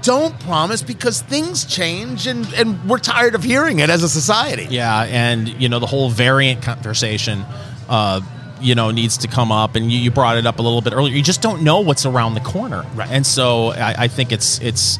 [0.01, 4.67] Don't promise because things change and, and we're tired of hearing it as a society.
[4.69, 7.43] Yeah, and you know the whole variant conversation,
[7.89, 8.21] uh,
[8.61, 9.75] you know, needs to come up.
[9.75, 11.15] And you, you brought it up a little bit earlier.
[11.15, 13.09] You just don't know what's around the corner, Right.
[13.09, 14.99] And so I, I think it's it's.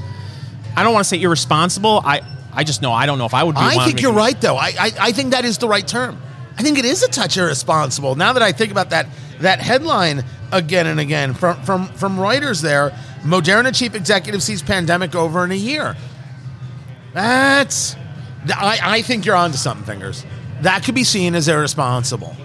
[0.76, 2.02] I don't want to say irresponsible.
[2.04, 3.62] I I just know I don't know if I would be.
[3.62, 4.58] I think you're right, though.
[4.58, 6.20] I, I I think that is the right term.
[6.58, 8.16] I think it is a touch irresponsible.
[8.16, 9.08] Now that I think about that
[9.42, 10.24] that headline
[10.56, 12.92] again and again from from from Reuters, there,
[13.22, 15.96] Moderna chief executive sees pandemic over in a year.
[17.14, 17.96] That's
[18.48, 20.26] I I think you're onto something, fingers.
[20.62, 22.36] That could be seen as irresponsible.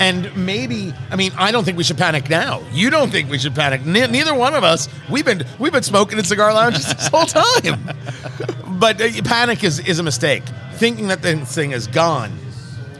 [0.00, 2.62] And maybe, I mean, I don't think we should panic now.
[2.72, 3.86] You don't think we should panic.
[3.86, 4.88] Ne- neither one of us.
[5.08, 7.94] We've been we've been smoking in cigar lounges this whole time
[8.82, 10.42] but uh, panic is, is a mistake.
[10.74, 12.36] Thinking that the thing is gone,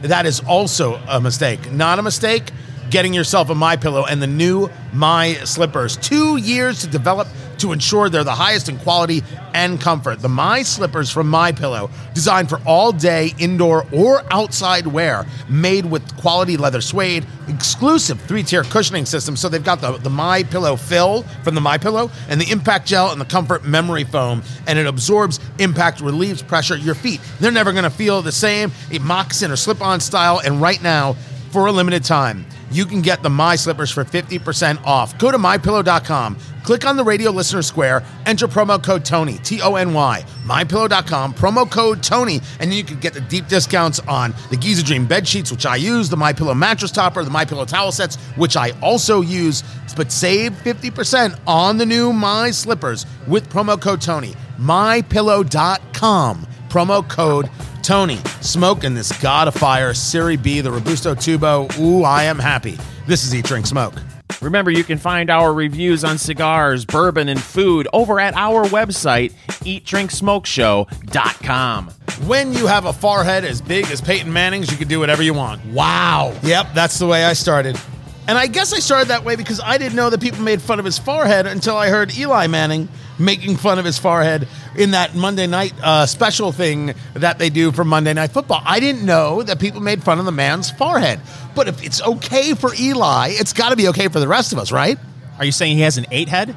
[0.01, 1.71] that is also a mistake.
[1.73, 2.51] Not a mistake.
[2.93, 5.97] Getting yourself a My Pillow and the new My Slippers.
[5.97, 7.27] Two years to develop
[7.57, 9.23] to ensure they're the highest in quality
[9.55, 10.21] and comfort.
[10.21, 15.87] The My Slippers from My Pillow, designed for all day indoor or outside wear, made
[15.87, 19.35] with quality leather suede, exclusive three-tier cushioning system.
[19.35, 22.85] So they've got the, the My Pillow fill from the My Pillow and the impact
[22.85, 26.77] gel and the comfort memory foam, and it absorbs impact, relieves pressure.
[26.77, 28.71] Your feet, they're never to feel the same.
[28.91, 31.13] A moccasin or slip-on style, and right now,
[31.49, 35.17] for a limited time, you can get the My Slippers for 50% off.
[35.17, 39.75] Go to mypillow.com, click on the radio listener square, enter promo code Tony, T O
[39.75, 44.33] N Y, mypillow.com, promo code Tony, and then you can get the deep discounts on
[44.49, 47.45] the Giza Dream bed sheets, which I use, the My Pillow mattress topper, the My
[47.45, 49.63] Pillow towel sets, which I also use,
[49.95, 54.33] but save 50% on the new My Slippers with promo code Tony.
[54.59, 57.49] mypillow.com, promo code
[57.83, 61.69] Tony, Smoke smoking this God of Fire Serie B, the Robusto Tubo.
[61.79, 62.79] Ooh, I am happy.
[63.05, 63.93] This is Eat, Drink, Smoke.
[64.41, 69.33] Remember, you can find our reviews on cigars, bourbon, and food over at our website,
[69.63, 71.89] eatdrinksmokeshow.com.
[72.25, 75.35] When you have a forehead as big as Peyton Manning's, you can do whatever you
[75.35, 75.63] want.
[75.67, 76.35] Wow.
[76.41, 77.79] Yep, that's the way I started.
[78.25, 80.79] And I guess I started that way because I didn't know that people made fun
[80.79, 82.87] of his forehead until I heard Eli Manning
[83.19, 87.71] making fun of his forehead in that Monday night uh, special thing that they do
[87.71, 88.61] for Monday Night Football.
[88.65, 91.19] I didn't know that people made fun of the man's forehead.
[91.53, 94.57] But if it's okay for Eli, it's got to be okay for the rest of
[94.57, 94.97] us, right?
[95.37, 96.55] Are you saying he has an eight head?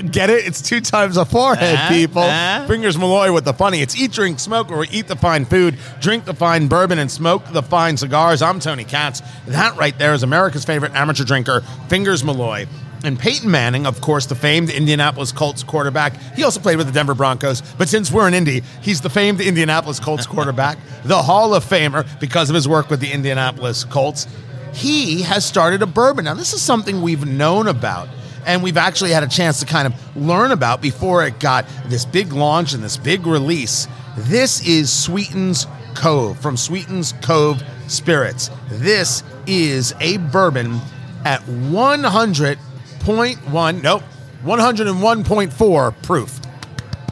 [0.00, 0.46] Get it?
[0.46, 2.22] It's two times a forehead, Uh, people.
[2.22, 2.66] uh.
[2.66, 3.80] Fingers Malloy with the funny.
[3.82, 7.42] It's eat, drink, smoke, or eat the fine food, drink the fine bourbon, and smoke
[7.52, 8.42] the fine cigars.
[8.42, 9.22] I'm Tony Katz.
[9.48, 12.66] That right there is America's favorite amateur drinker, Fingers Malloy.
[13.02, 16.12] And Peyton Manning, of course, the famed Indianapolis Colts quarterback.
[16.36, 17.62] He also played with the Denver Broncos.
[17.78, 22.06] But since we're in Indy, he's the famed Indianapolis Colts quarterback, the Hall of Famer
[22.20, 24.26] because of his work with the Indianapolis Colts.
[24.74, 26.26] He has started a bourbon.
[26.26, 28.08] Now, this is something we've known about
[28.50, 32.04] and we've actually had a chance to kind of learn about before it got this
[32.04, 33.86] big launch and this big release.
[34.18, 38.50] This is Sweeten's Cove from Sweeten's Cove Spirits.
[38.68, 40.80] This is a bourbon
[41.24, 44.02] at 100.1, nope,
[44.44, 46.40] 101.4 proof.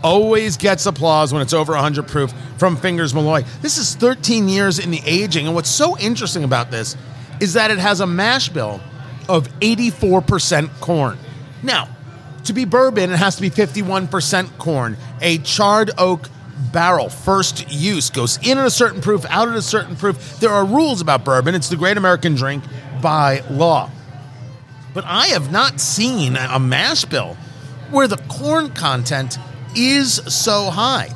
[0.03, 3.45] Always gets applause when it's over 100 proof from Fingers Malloy.
[3.63, 6.97] This is 13 years in the aging, and what's so interesting about this
[7.39, 8.81] is that it has a mash bill
[9.29, 11.17] of 84% corn.
[11.63, 11.89] Now,
[12.45, 14.97] to be bourbon, it has to be 51% corn.
[15.21, 16.29] A charred oak
[16.73, 20.41] barrel, first use, goes in at a certain proof, out at a certain proof.
[20.41, 21.55] There are rules about bourbon.
[21.55, 22.65] It's the great American drink
[23.03, 23.91] by law.
[24.95, 27.37] But I have not seen a mash bill
[27.91, 29.39] where the corn content
[29.77, 31.11] is so high.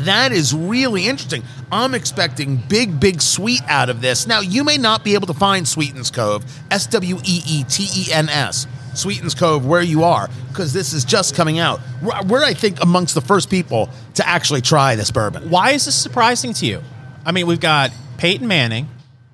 [0.00, 1.42] That is really interesting.
[1.72, 4.26] I'm expecting big, big sweet out of this.
[4.26, 7.88] Now, you may not be able to find Sweetens Cove, S W E E T
[7.94, 8.66] E N S,
[8.98, 11.80] Sweetens Cove, where you are, because this is just coming out.
[12.02, 15.50] We're, we're, I think, amongst the first people to actually try this bourbon.
[15.50, 16.82] Why is this surprising to you?
[17.24, 18.88] I mean, we've got Peyton Manning,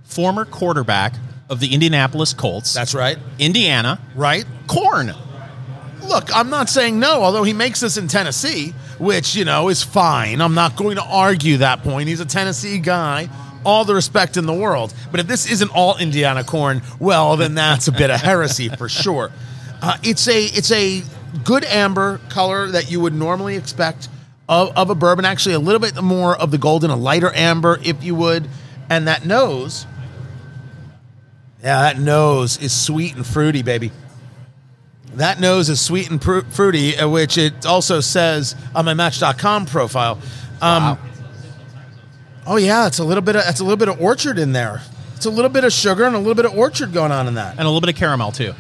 [0.05, 1.15] former quarterback
[1.49, 2.73] of the Indianapolis Colts.
[2.73, 3.19] That's right.
[3.39, 4.01] Indiana.
[4.15, 4.45] Right?
[4.67, 5.13] Corn.
[6.03, 9.83] Look, I'm not saying no, although he makes this in Tennessee, which, you know, is
[9.83, 10.41] fine.
[10.41, 12.09] I'm not going to argue that point.
[12.09, 13.29] He's a Tennessee guy.
[13.65, 14.93] All the respect in the world.
[15.13, 18.89] But if this isn't all Indiana corn, well, then that's a bit of heresy for
[18.89, 19.31] sure.
[19.83, 21.03] Uh, it's a it's a
[21.45, 24.09] good amber color that you would normally expect
[24.49, 25.25] of, of a bourbon.
[25.25, 28.49] Actually, a little bit more of the golden, a lighter amber, if you would.
[28.89, 29.87] And that nose,
[31.63, 33.91] yeah, that nose is sweet and fruity, baby.
[35.15, 39.67] That nose is sweet and pr- fruity, uh, which it also says on my Match.com
[39.67, 40.19] profile.
[40.61, 40.99] Um,
[42.45, 44.83] Oh yeah, it's a little bit of it's a little bit of orchard in there.
[45.15, 47.35] It's a little bit of sugar and a little bit of orchard going on in
[47.35, 47.53] that.
[47.53, 48.53] and a little bit of caramel too.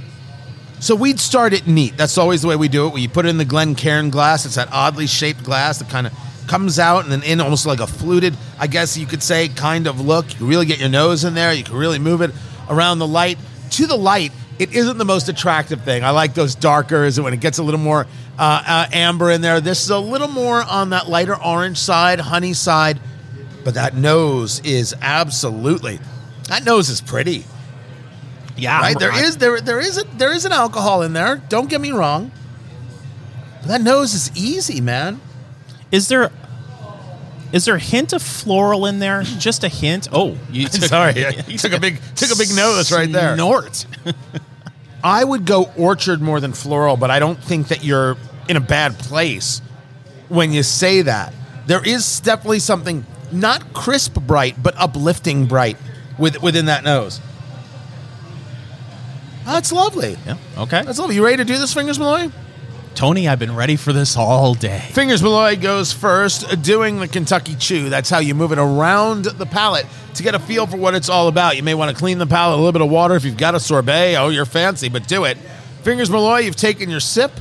[0.82, 1.96] So we'd start it neat.
[1.96, 2.92] That's always the way we do it.
[2.92, 4.44] We put it in the Glencairn glass.
[4.44, 6.12] It's that oddly shaped glass that kind of
[6.48, 9.86] comes out and then in almost like a fluted, I guess you could say, kind
[9.86, 10.40] of look.
[10.40, 11.52] You really get your nose in there.
[11.52, 12.32] You can really move it
[12.68, 13.38] around the light.
[13.70, 16.02] To the light, it isn't the most attractive thing.
[16.02, 19.60] I like those darkers when it gets a little more uh, uh, amber in there.
[19.60, 22.98] This is a little more on that lighter orange side, honey side.
[23.62, 26.00] But that nose is absolutely,
[26.48, 27.44] that nose is pretty
[28.56, 28.98] Yeah, right?
[28.98, 31.42] There is there there is a, there is an alcohol in there.
[31.48, 32.30] Don't get me wrong.
[33.60, 35.20] But that nose is easy, man.
[35.90, 36.30] Is there
[37.52, 39.22] is there a hint of floral in there?
[39.22, 40.08] Just a hint.
[40.10, 43.36] Oh, you took, Sorry, you took a big took a big nose right there.
[43.36, 43.86] Snort.
[45.04, 48.16] I would go orchard more than floral, but I don't think that you're
[48.48, 49.60] in a bad place
[50.28, 51.34] when you say that.
[51.66, 55.76] There is definitely something not crisp bright, but uplifting bright
[56.18, 57.20] with within that nose.
[59.44, 60.16] That's lovely.
[60.26, 60.36] yeah.
[60.56, 60.82] Okay.
[60.82, 61.16] That's lovely.
[61.16, 62.30] You ready to do this, Fingers Malloy?
[62.94, 64.78] Tony, I've been ready for this all day.
[64.92, 67.88] Fingers Malloy goes first, doing the Kentucky Chew.
[67.88, 71.08] That's how you move it around the palate to get a feel for what it's
[71.08, 71.56] all about.
[71.56, 73.54] You may want to clean the palate, a little bit of water if you've got
[73.54, 74.16] a sorbet.
[74.16, 75.38] Oh, you're fancy, but do it.
[75.82, 77.32] Fingers Malloy, you've taken your sip.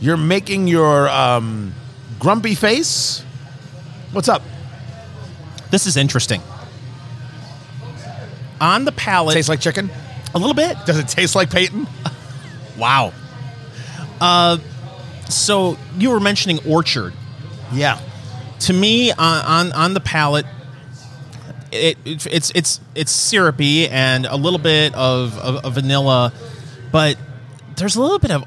[0.00, 1.74] You're making your um,
[2.20, 3.22] grumpy face.
[4.12, 4.42] What's up?
[5.70, 6.40] This is interesting.
[8.60, 9.90] On the palate, Tastes like chicken?
[10.36, 10.76] A little bit.
[10.86, 11.86] Does it taste like Peyton?
[12.78, 13.14] Wow.
[14.20, 14.58] Uh,
[15.30, 17.14] so you were mentioning orchard.
[17.72, 17.98] Yeah.
[18.60, 20.44] To me, on on, on the palate,
[21.72, 26.34] it, it it's it's it's syrupy and a little bit of, of, of vanilla,
[26.92, 27.16] but
[27.76, 28.44] there's a little bit of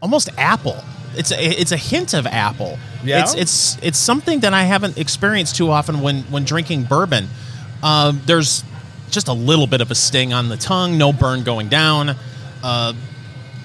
[0.00, 0.82] almost apple.
[1.16, 2.78] It's a, it's a hint of apple.
[3.04, 3.22] Yeah?
[3.22, 7.28] It's it's it's something that I haven't experienced too often when when drinking bourbon.
[7.82, 8.62] Um, there's
[9.10, 12.16] just a little bit of a sting on the tongue, no burn going down.
[12.62, 12.92] Uh,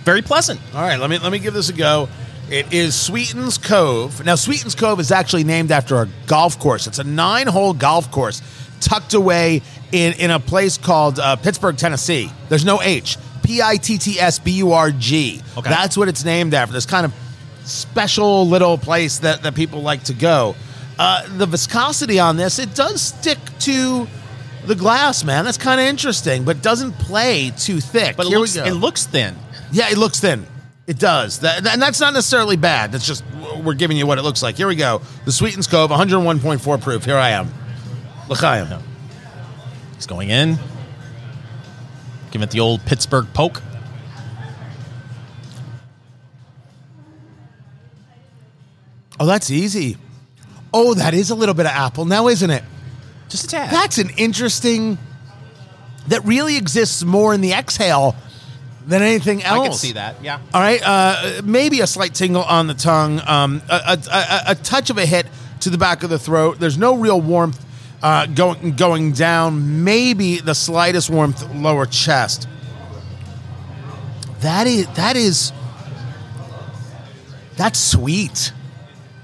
[0.04, 0.60] very pleasant.
[0.74, 2.10] All right, let me let me give this a go.
[2.50, 4.24] It is Sweetens Cove.
[4.24, 6.86] Now, Sweetens Cove is actually named after a golf course.
[6.86, 8.42] It's a nine-hole golf course
[8.80, 12.30] tucked away in in a place called uh, Pittsburg, Tennessee.
[12.50, 13.18] There's no H.
[13.44, 15.42] P I T T S B U R G.
[15.58, 15.70] Okay.
[15.70, 16.74] That's what it's named after.
[16.74, 17.14] This kind of
[17.64, 20.56] special little place that that people like to go.
[20.98, 24.08] Uh, the viscosity on this, it does stick to
[24.68, 25.46] the glass, man.
[25.46, 28.16] That's kind of interesting, but doesn't play too thick.
[28.16, 28.64] But it Here we looks, go.
[28.66, 29.36] it looks thin.
[29.72, 30.46] Yeah, it looks thin.
[30.88, 31.40] It does.
[31.40, 32.92] That, and that's not necessarily bad.
[32.92, 33.24] That's just
[33.64, 34.56] we're giving you what it looks like.
[34.56, 35.02] Here we go.
[35.26, 37.06] The Sweetens Cove, 101.4 proof.
[37.06, 37.52] Here I am.
[38.30, 38.68] L'chaim.
[39.96, 40.58] He's going in.
[42.32, 43.62] Give it the old Pittsburg poke.
[49.20, 49.98] Oh, that's easy.
[50.74, 52.64] Oh, that is a little bit of apple now, isn't it?
[53.30, 53.72] Just a tad.
[53.72, 54.98] That's an interesting.
[56.08, 58.16] That really exists more in the exhale
[58.86, 59.60] than anything else.
[59.60, 60.24] I can see that.
[60.24, 60.40] Yeah.
[60.54, 64.56] All right, uh, maybe a slight tingle on the tongue, um, a, a, a, a
[64.56, 65.26] touch of a hit
[65.62, 66.60] to the back of the throat.
[66.60, 67.66] There's no real warmth
[68.04, 69.84] uh, going going down.
[69.84, 72.48] Maybe the slightest warmth lower chest.
[74.42, 75.52] That is that is
[77.58, 78.52] that's sweet.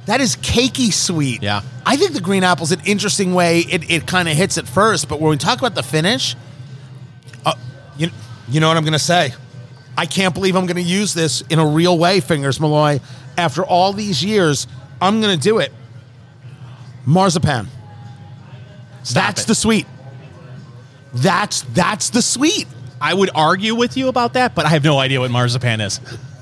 [0.05, 1.43] That is cakey sweet.
[1.43, 1.61] Yeah.
[1.85, 3.59] I think the green apple's an interesting way.
[3.59, 6.35] It, it kind of hits at first, but when we talk about the finish,
[7.45, 7.53] uh,
[7.97, 8.09] you,
[8.49, 9.33] you know what I'm going to say?
[9.97, 12.99] I can't believe I'm going to use this in a real way, Fingers Malloy.
[13.37, 14.67] After all these years,
[14.99, 15.71] I'm going to do it.
[17.05, 17.67] Marzipan.
[19.13, 19.47] that's it.
[19.47, 19.85] the sweet.
[21.13, 22.67] That's that's the sweet.
[23.01, 25.99] I would argue with you about that, but I have no idea what marzipan is.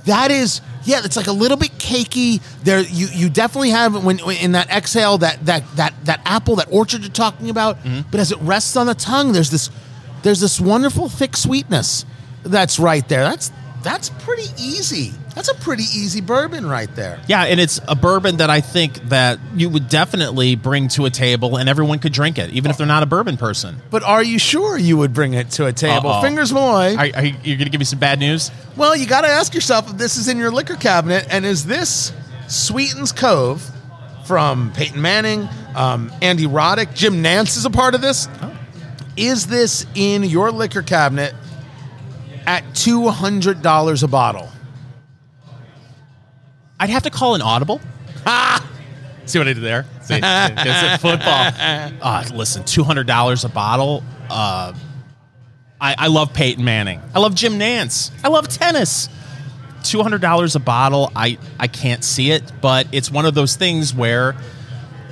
[0.10, 2.41] That is, yeah, it's like a little bit cakey.
[2.63, 6.56] There, you you definitely have when, when in that exhale that that that that apple,
[6.56, 7.78] that orchard you're talking about.
[7.84, 8.10] Mm-hmm.
[8.10, 9.69] But as it rests on the tongue, there's this
[10.24, 12.06] there's this wonderful thick sweetness
[12.43, 13.22] that's right there.
[13.22, 13.52] That's
[13.84, 15.13] that's pretty easy.
[15.36, 17.20] That's a pretty easy bourbon right there.
[17.28, 21.10] Yeah, and it's a bourbon that I think that you would definitely bring to a
[21.10, 23.78] table and everyone could drink it, even if they're not a bourbon person.
[23.89, 26.10] But are you sure you would bring it to a table?
[26.10, 26.22] Uh-oh.
[26.22, 26.95] Fingers Malloy.
[26.95, 28.51] Are, are you going to give me some bad news?
[28.76, 31.66] Well, you got to ask yourself if this is in your liquor cabinet, and is
[31.66, 32.12] this
[32.47, 33.70] Sweetens Cove
[34.26, 38.28] from Peyton Manning, um, Andy Roddick, Jim Nantz is a part of this?
[39.16, 41.34] Is this in your liquor cabinet
[42.50, 44.50] at two hundred dollars a bottle?
[46.80, 47.80] I'd have to call an audible.
[49.26, 49.86] See what I did there?
[50.02, 51.52] See, it's football.
[52.02, 54.04] Uh, listen, two hundred dollars a bottle.
[54.32, 54.74] Uh,
[55.80, 57.00] I, I love Peyton Manning.
[57.14, 58.12] I love Jim Nantz.
[58.24, 59.10] I love tennis.
[59.84, 61.12] Two hundred dollars a bottle.
[61.16, 64.36] I I can't see it, but it's one of those things where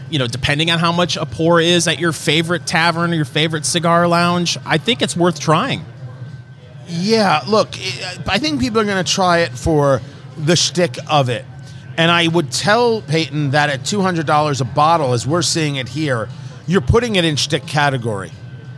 [0.10, 3.26] you know, depending on how much a pour is at your favorite tavern or your
[3.26, 5.86] favorite cigar lounge, I think it's worth trying.
[6.88, 7.70] Yeah, look,
[8.28, 10.02] I think people are going to try it for
[10.38, 11.46] the shtick of it.
[11.98, 16.30] And I would tell Peyton that at $200 a bottle, as we're seeing it here,
[16.68, 18.32] you're putting it in shtick category.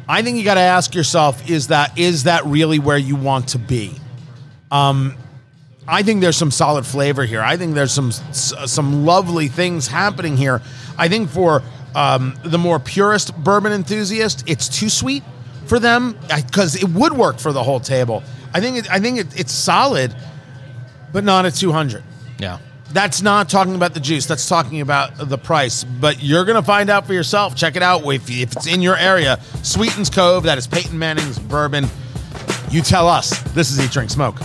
[0.07, 3.49] I think you got to ask yourself, is that is that really where you want
[3.49, 3.93] to be?
[4.71, 5.15] Um,
[5.87, 7.41] I think there's some solid flavor here.
[7.41, 10.61] I think there's some some lovely things happening here.
[10.97, 11.61] I think for
[11.93, 15.23] um, the more purist bourbon enthusiast, it's too sweet
[15.69, 18.23] for them because it would work for the whole table.
[18.53, 20.13] I think it, I think it, it's solid,
[21.13, 22.03] but not at 200.
[22.39, 22.57] Yeah.
[22.91, 24.25] That's not talking about the juice.
[24.25, 25.83] That's talking about the price.
[25.83, 27.55] But you're going to find out for yourself.
[27.55, 29.39] Check it out if, if it's in your area.
[29.61, 30.43] Sweetens Cove.
[30.43, 31.85] That is Peyton Manning's bourbon.
[32.71, 33.39] You tell us.
[33.53, 34.41] This is Eat, Drink, Smoke.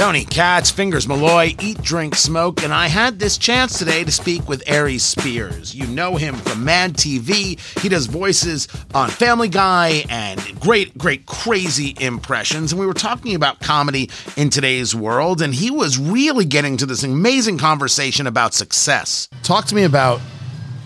[0.00, 4.48] Tony Katz, Fingers Malloy, Eat, Drink, Smoke, and I had this chance today to speak
[4.48, 5.74] with Aries Spears.
[5.74, 7.60] You know him from Mad TV.
[7.82, 12.72] He does voices on Family Guy and great, great, crazy impressions.
[12.72, 16.86] And we were talking about comedy in today's world, and he was really getting to
[16.86, 19.28] this amazing conversation about success.
[19.42, 20.18] Talk to me about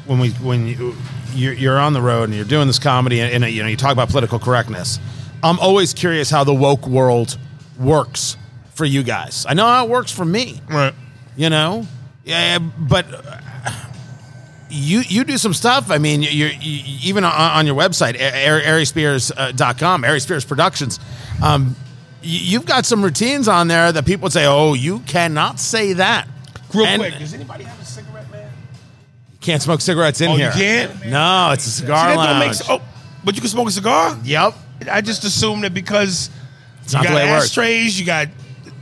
[0.06, 0.96] when we when you
[1.34, 3.76] you're, you're on the road and you're doing this comedy and, and you know you
[3.76, 4.98] talk about political correctness.
[5.44, 7.38] I'm always curious how the woke world
[7.78, 8.36] works
[8.74, 9.46] for you guys.
[9.48, 10.60] I know how it works for me.
[10.68, 10.94] Right.
[11.36, 11.86] You know,
[12.24, 13.40] yeah, but uh,
[14.70, 15.90] you you do some stuff.
[15.90, 21.00] I mean, you're, you even on, on your website, AriesSpears.com, Aries Spears Productions.
[21.42, 21.74] Um,
[22.22, 25.94] you, you've got some routines on there that people would say, "Oh, you cannot say
[25.94, 26.28] that."
[26.72, 28.50] Real And- quick, does anybody have a cigarette, man?
[29.40, 30.88] Can't smoke cigarettes in Oh, you here.
[30.88, 31.06] can't?
[31.06, 32.60] No, it's a cigar don't lounge.
[32.60, 32.80] make oh,
[33.24, 34.18] but you can smoke a cigar?
[34.24, 34.54] Yep.
[34.90, 36.30] I just assumed that because
[36.88, 37.44] you not got works.
[37.46, 38.28] ashtrays, you got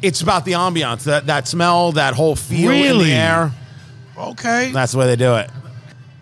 [0.02, 3.04] It's about the ambiance, that that smell, that whole feel in Really?
[3.10, 3.52] the air.
[4.18, 4.70] okay.
[4.72, 5.50] That's the way they do it.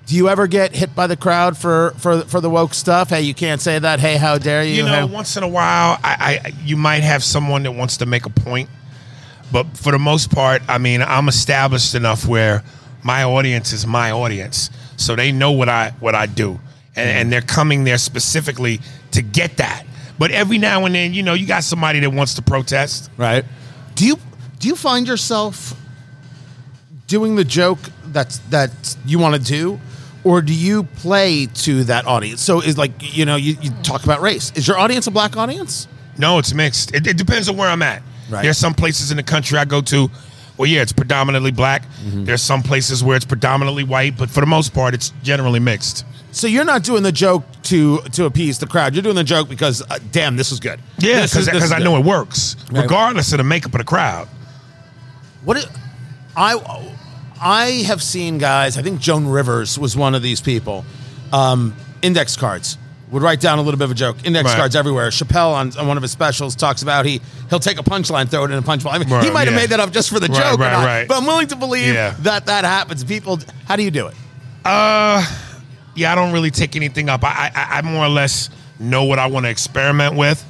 [0.06, 3.10] Do you ever get hit by the crowd for for for the woke stuff?
[3.10, 4.00] Hey, you can't say that.
[4.00, 4.74] Hey, how dare you?
[4.74, 7.96] you know, Hey- once in a while, I, I you might have someone that wants
[7.98, 8.68] to make a point,
[9.52, 12.62] but for the most part, I mean, I'm established enough where
[13.02, 16.58] my audience is my audience, so they know what I what I do,
[16.96, 18.80] and, and they're coming there specifically
[19.12, 19.84] to get that.
[20.18, 23.10] But every now and then, you know, you got somebody that wants to protest.
[23.16, 23.44] right?
[24.00, 24.16] Do you
[24.58, 25.78] do you find yourself
[27.06, 29.78] doing the joke that's that you want to do,
[30.24, 32.40] or do you play to that audience?
[32.40, 34.52] So is like you know you, you talk about race.
[34.54, 35.86] Is your audience a black audience?
[36.16, 36.94] No, it's mixed.
[36.94, 38.02] It, it depends on where I'm at.
[38.30, 38.42] Right.
[38.42, 40.10] There's some places in the country I go to.
[40.56, 41.82] Well, yeah, it's predominantly black.
[41.82, 42.24] Mm-hmm.
[42.24, 46.06] There's some places where it's predominantly white, but for the most part, it's generally mixed.
[46.32, 48.94] So you're not doing the joke to to appease the crowd.
[48.94, 50.80] You're doing the joke because uh, damn, this is good.
[50.98, 51.84] Yeah, This is- because is I good.
[51.84, 52.82] know it works, Right.
[52.82, 54.28] regardless of the makeup of the crowd.
[55.44, 55.66] What it,
[56.36, 56.56] I
[57.40, 58.76] I have seen guys.
[58.78, 60.84] I think Joan Rivers was one of these people.
[61.32, 62.76] Um, index cards
[63.10, 64.18] would write down a little bit of a joke.
[64.24, 64.56] Index Right.
[64.56, 65.08] cards everywhere.
[65.10, 68.44] Chappelle on, on one of his specials talks about he he'll take a punchline, throw
[68.44, 68.92] it in a punchline.
[68.94, 69.60] I mean, he Right, might have yeah.
[69.60, 71.08] made that up just for the Right, joke, or right, not, right.
[71.08, 72.14] but I'm willing to believe Yeah.
[72.20, 73.02] that that happens.
[73.02, 74.14] People, how do you do it?
[74.64, 75.24] Uh,
[75.94, 77.24] yeah, I don't really take anything up.
[77.24, 80.44] I, I, I more or less know what I want to experiment with,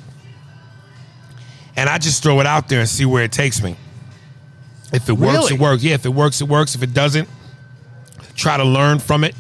[1.77, 3.77] and I just throw it out there and see where it takes me.
[4.93, 5.55] If it works, Really?
[5.55, 5.83] it works.
[5.83, 6.75] Yeah, if it works, it works.
[6.75, 7.29] If it doesn't,
[8.37, 9.35] try to learn from it.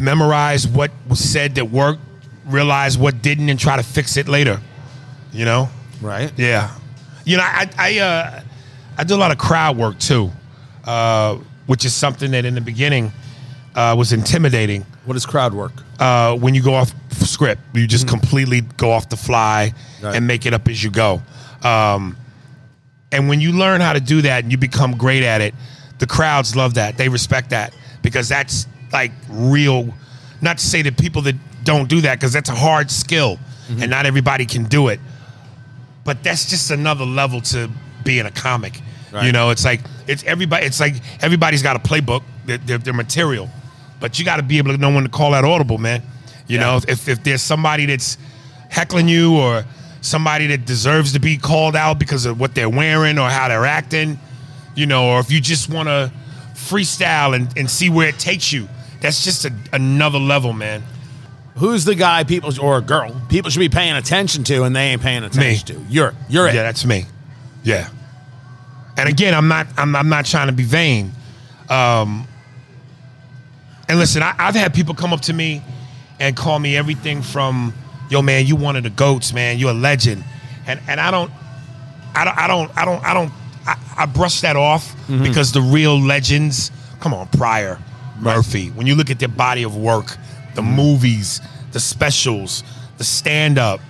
[0.00, 2.00] Memorize what was said that worked.
[2.46, 4.60] Realize what didn't, and try to fix it later.
[5.32, 5.68] You know.
[6.00, 6.30] Right.
[6.36, 6.70] Yeah,
[7.24, 8.42] you know, I I uh,
[8.98, 10.30] I do a lot of crowd work too,
[10.84, 11.36] uh,
[11.66, 13.12] which is something that in the beginning
[13.76, 14.84] uh, was intimidating.
[15.04, 15.72] What is crowd work?
[16.00, 19.72] Uh, when you go off script, you just completely go off the fly
[20.02, 20.16] Right.
[20.16, 21.22] and make it up as you go.
[21.62, 22.16] Um,
[23.12, 25.54] and when you learn how to do that and you become great at it,
[25.98, 26.96] the crowds love that.
[26.98, 29.94] They respect that because that's like real.
[30.40, 33.90] Not to say that people that don't do that because that's a hard skill and
[33.90, 35.00] not everybody can do it.
[36.04, 37.68] But that's just another level to
[38.04, 38.80] being a comic.
[39.12, 39.26] Right.
[39.26, 40.66] You know, it's like it's everybody.
[40.66, 43.48] It's like everybody's got a playbook, their, their, their material,
[44.00, 46.02] but you got to be able to know when to call that audible, man.
[46.46, 46.64] You Yeah.
[46.64, 48.18] know, if if there's somebody that's
[48.68, 49.64] heckling you or
[50.00, 53.66] somebody that deserves to be called out because of what they're wearing or how they're
[53.66, 54.18] acting,
[54.74, 56.12] you know, or if you just want to
[56.54, 58.68] freestyle and, and see where it takes you,
[59.00, 60.82] that's just a, another level, man.
[61.56, 64.88] Who's the guy people or a girl people should be paying attention to, and they
[64.92, 65.82] ain't paying attention to?
[65.88, 66.54] You're you're it.
[66.54, 67.06] Yeah, that's me.
[67.64, 67.88] Yeah.
[68.98, 71.12] And again, I'm not I'm, I'm not trying to be vain.
[71.70, 72.28] Um,
[73.88, 75.62] and listen, I, I've had people come up to me
[76.18, 77.72] and call me everything from,
[78.10, 79.58] "Yo, man, you one of the goats, man.
[79.58, 80.24] You're a legend,"
[80.66, 81.30] and and I don't,
[82.14, 83.32] I don't, I don't, I don't, I don't.
[83.66, 86.70] I, I brushed that off because the real legends,
[87.00, 87.78] come on, Pryor,
[88.20, 88.68] Murphy.
[88.70, 90.16] When you look at their body of work,
[90.54, 91.40] the movies,
[91.72, 92.62] the specials,
[92.98, 93.80] the stand up,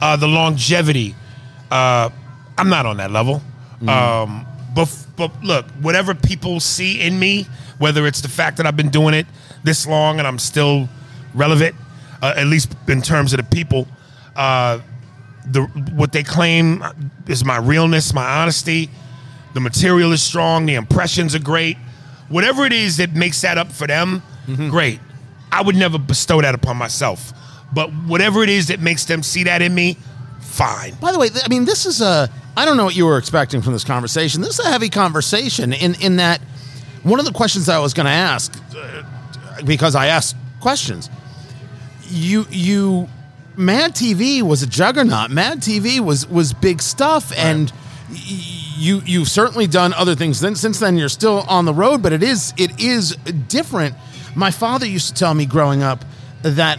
[0.00, 1.14] uh, the longevity,
[1.70, 2.10] uh,
[2.58, 3.42] I'm not on that level.
[3.88, 7.46] Um, but but look, whatever people see in me,
[7.78, 9.26] whether it's the fact that I've been doing it
[9.62, 10.88] this long and I'm still
[11.34, 11.74] relevant,
[12.22, 13.88] uh, at least in terms of the people,
[14.36, 14.80] uh,
[15.46, 15.62] the
[15.92, 16.82] what they claim
[17.26, 18.90] is my realness, my honesty.
[19.52, 20.66] The material is strong.
[20.66, 21.76] The impressions are great.
[22.28, 25.00] Whatever it is that makes that up for them, great.
[25.52, 27.32] I would never bestow that upon myself.
[27.72, 29.96] But whatever it is that makes them see that in me,
[30.40, 30.94] fine.
[30.94, 33.62] By the way, I mean this is a I don't know what you were expecting
[33.62, 34.40] from this conversation.
[34.40, 36.40] This is a heavy conversation in in that
[37.04, 39.02] one of the questions I was going to ask uh,
[39.64, 41.08] because I asked questions.
[42.08, 43.08] You you
[43.56, 45.30] Mad TV was a juggernaut.
[45.30, 47.70] Mad TV was was big stuff and
[48.10, 48.16] y-
[48.76, 52.12] you you've certainly done other things then since then you're still on the road but
[52.12, 53.16] it is it is
[53.48, 53.94] different.
[54.34, 56.04] My father used to tell me growing up
[56.42, 56.78] that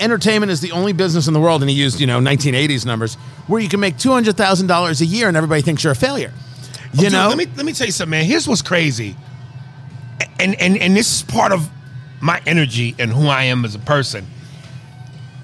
[0.00, 3.14] entertainment is the only business in the world and he used, you know, 1980s numbers
[3.46, 6.32] where you can make $200,000 a year and everybody thinks you're a failure.
[6.94, 7.28] You Dude, know?
[7.28, 8.24] let me let me tell you something, man.
[8.24, 9.16] Here's what's crazy,
[10.38, 11.68] and and and this is part of
[12.20, 14.26] my energy and who I am as a person.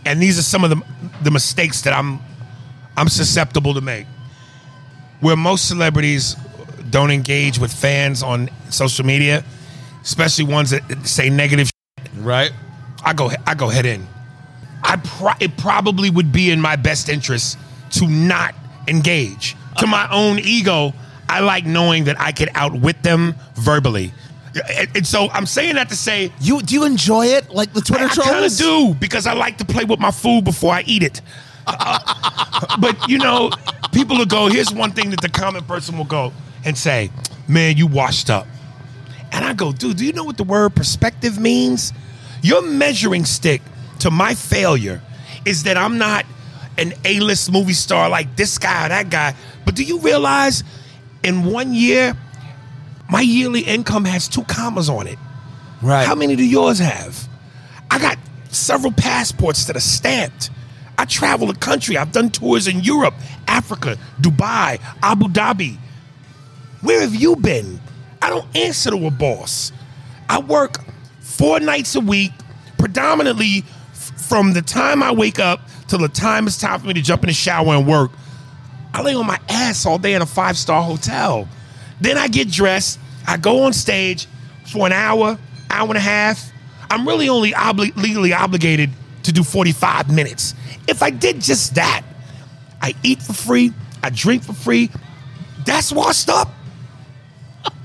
[0.07, 0.83] And these are some of the
[1.23, 2.21] the mistakes that I'm
[2.97, 4.07] I'm susceptible to make.
[5.21, 6.37] Where most celebrities
[6.89, 9.45] don't engage with fans on social media,
[10.03, 11.71] especially ones that say negative.
[12.17, 12.51] right?
[13.05, 14.07] I go I go head in.
[14.83, 17.59] I pro- it probably would be in my best interest
[17.93, 18.55] to not
[18.89, 19.57] engage.
[19.79, 20.95] To my own ego,
[21.29, 24.13] I like knowing that I could outwit them verbally.
[24.55, 27.81] And, and so I'm saying that to say You do you enjoy it like the
[27.81, 28.29] Twitter trolls?
[28.29, 31.03] I kind of do because I like to play with my food before I eat
[31.03, 31.21] it.
[31.67, 33.51] Uh, but you know,
[33.93, 34.49] people will go.
[34.49, 36.33] Here's one thing that the common person will go
[36.65, 37.11] and say,
[37.49, 38.47] "Man, you washed up,"
[39.33, 41.93] and I go, "Dude, do you know what the word perspective means?
[42.43, 43.63] Your measuring stick
[44.01, 45.03] to my failure
[45.45, 46.25] is that I'm not
[46.79, 49.35] an A-list movie star like this guy or that guy.
[49.65, 50.65] But do you realize,
[51.23, 52.17] in one year,
[53.11, 55.19] my yearly income has two commas on it."
[55.83, 56.07] Right.
[56.07, 57.29] How many do yours have?
[57.91, 58.19] I got
[58.51, 60.51] several passports that are stamped.
[60.99, 61.97] I travel the country.
[61.97, 63.15] I've done tours in Europe,
[63.49, 65.79] Africa, Dubai, Abu Dhabi.
[66.83, 67.81] Where have you been?
[68.23, 69.73] I don't answer to a boss.
[70.29, 70.79] I work
[71.21, 72.33] four nights a week,
[72.79, 76.95] predominantly f- from the time I wake up till the time it's time for me
[76.95, 78.11] to jump in the shower and work.
[78.93, 81.49] I lay on my ass all day in a five star hotel.
[82.01, 82.99] Then I get dressed.
[83.27, 84.27] I go on stage
[84.67, 85.39] for an hour,
[85.71, 86.51] hour and a half.
[86.91, 88.91] I'm really only obli- legally obligated
[89.25, 90.55] to do 45 minutes.
[90.89, 92.03] If I did just that,
[92.83, 93.73] I eat for free,
[94.03, 94.91] I drink for free.
[95.67, 96.49] That's washed up.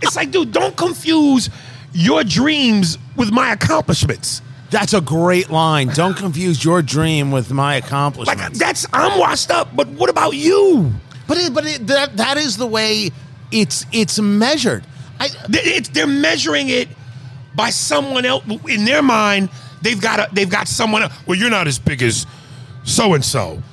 [0.02, 1.50] It's like, dude, don't confuse
[1.94, 4.42] your dreams with my accomplishments.
[4.72, 5.90] That's a great line.
[5.90, 8.42] Don't confuse your dream with my accomplishments.
[8.42, 10.92] Like that's I'm washed up, but what about you?
[11.28, 13.12] but it, but it, that that is the way
[13.56, 14.86] it's it's measured.
[15.20, 16.90] I, It's, they're measuring it
[17.56, 19.50] by someone else in their mind.
[19.82, 21.04] They've got a, they've got someone.
[21.04, 21.14] Else.
[21.26, 22.26] Well, you're not as big as
[22.84, 23.64] so and so.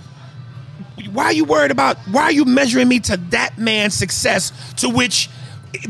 [1.11, 1.99] Why are you worried about?
[2.11, 4.53] Why are you measuring me to that man's success?
[4.77, 5.29] To which,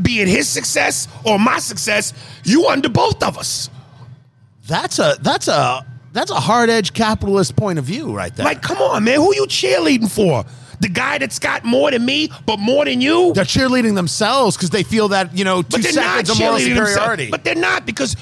[0.00, 2.14] be it his success or my success,
[2.44, 3.68] you under both of us.
[4.66, 8.44] that's a that's a that's a hard edge capitalist point of view right there.
[8.44, 9.16] Like, come on, man.
[9.16, 10.44] Who you cheerleading for?
[10.82, 13.32] The guy that's got more than me, but more than you.
[13.34, 16.38] they're cheerleading themselves because they feel that you know two But they're not seconds of
[16.40, 16.90] moral cheerleading themselves.
[16.92, 17.30] superiority.
[17.30, 18.16] But they're not because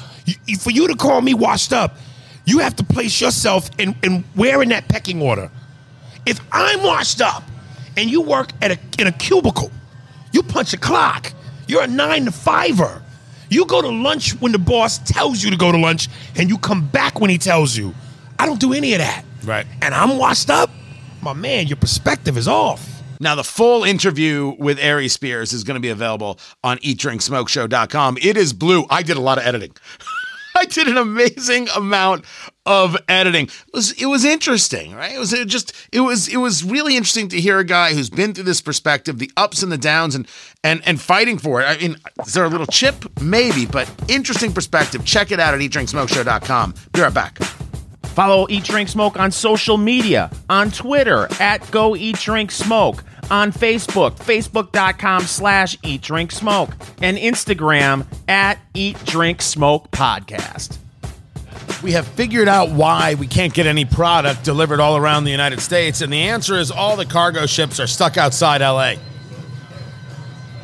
[0.47, 1.97] you, for you to call me washed up,
[2.45, 5.51] you have to place yourself in, in where in that pecking order.
[6.27, 7.43] If I'm washed up
[7.97, 9.73] and you work at a in a cubicle,
[10.33, 11.33] you punch a clock.
[11.67, 13.03] You're a nine to fiver.
[13.49, 16.59] You go to lunch when the boss tells you to go to lunch, and you
[16.59, 17.95] come back when he tells you.
[18.39, 19.25] I don't do any of that.
[19.45, 19.67] Right.
[19.83, 20.71] And I'm washed up.
[21.23, 23.03] My man, your perspective is off.
[23.23, 28.17] Now, the full interview with Aries Spears is going to be available on eatdrinksmokeshow.com.
[28.23, 28.87] It is blue.
[28.89, 29.77] I did a lot of editing.
[30.57, 32.25] I did an amazing amount
[32.67, 33.47] of editing.
[33.47, 35.15] It was it was interesting, right?
[35.15, 38.11] It was it just it was it was really interesting to hear a guy who's
[38.11, 40.27] been through this perspective, the ups and the downs, and
[40.65, 41.67] and and fighting for it.
[41.67, 41.97] I mean,
[42.27, 43.05] is there a little chip?
[43.21, 45.05] Maybe, but interesting perspective.
[45.05, 46.75] Check it out at eatdrinksmokeshow.com.
[46.93, 47.39] Be right back.
[48.21, 53.51] Follow Eat Drink Smoke on social media, on Twitter at Go Eat Drink Smoke, on
[53.51, 56.69] Facebook, facebook.com slash Eat Drink Smoke,
[57.01, 60.77] and Instagram at Eat Drink Smoke Podcast.
[61.83, 65.61] We have figured out why we can't get any product delivered all around the United
[65.61, 68.97] States, and the answer is all the cargo ships are stuck outside LA.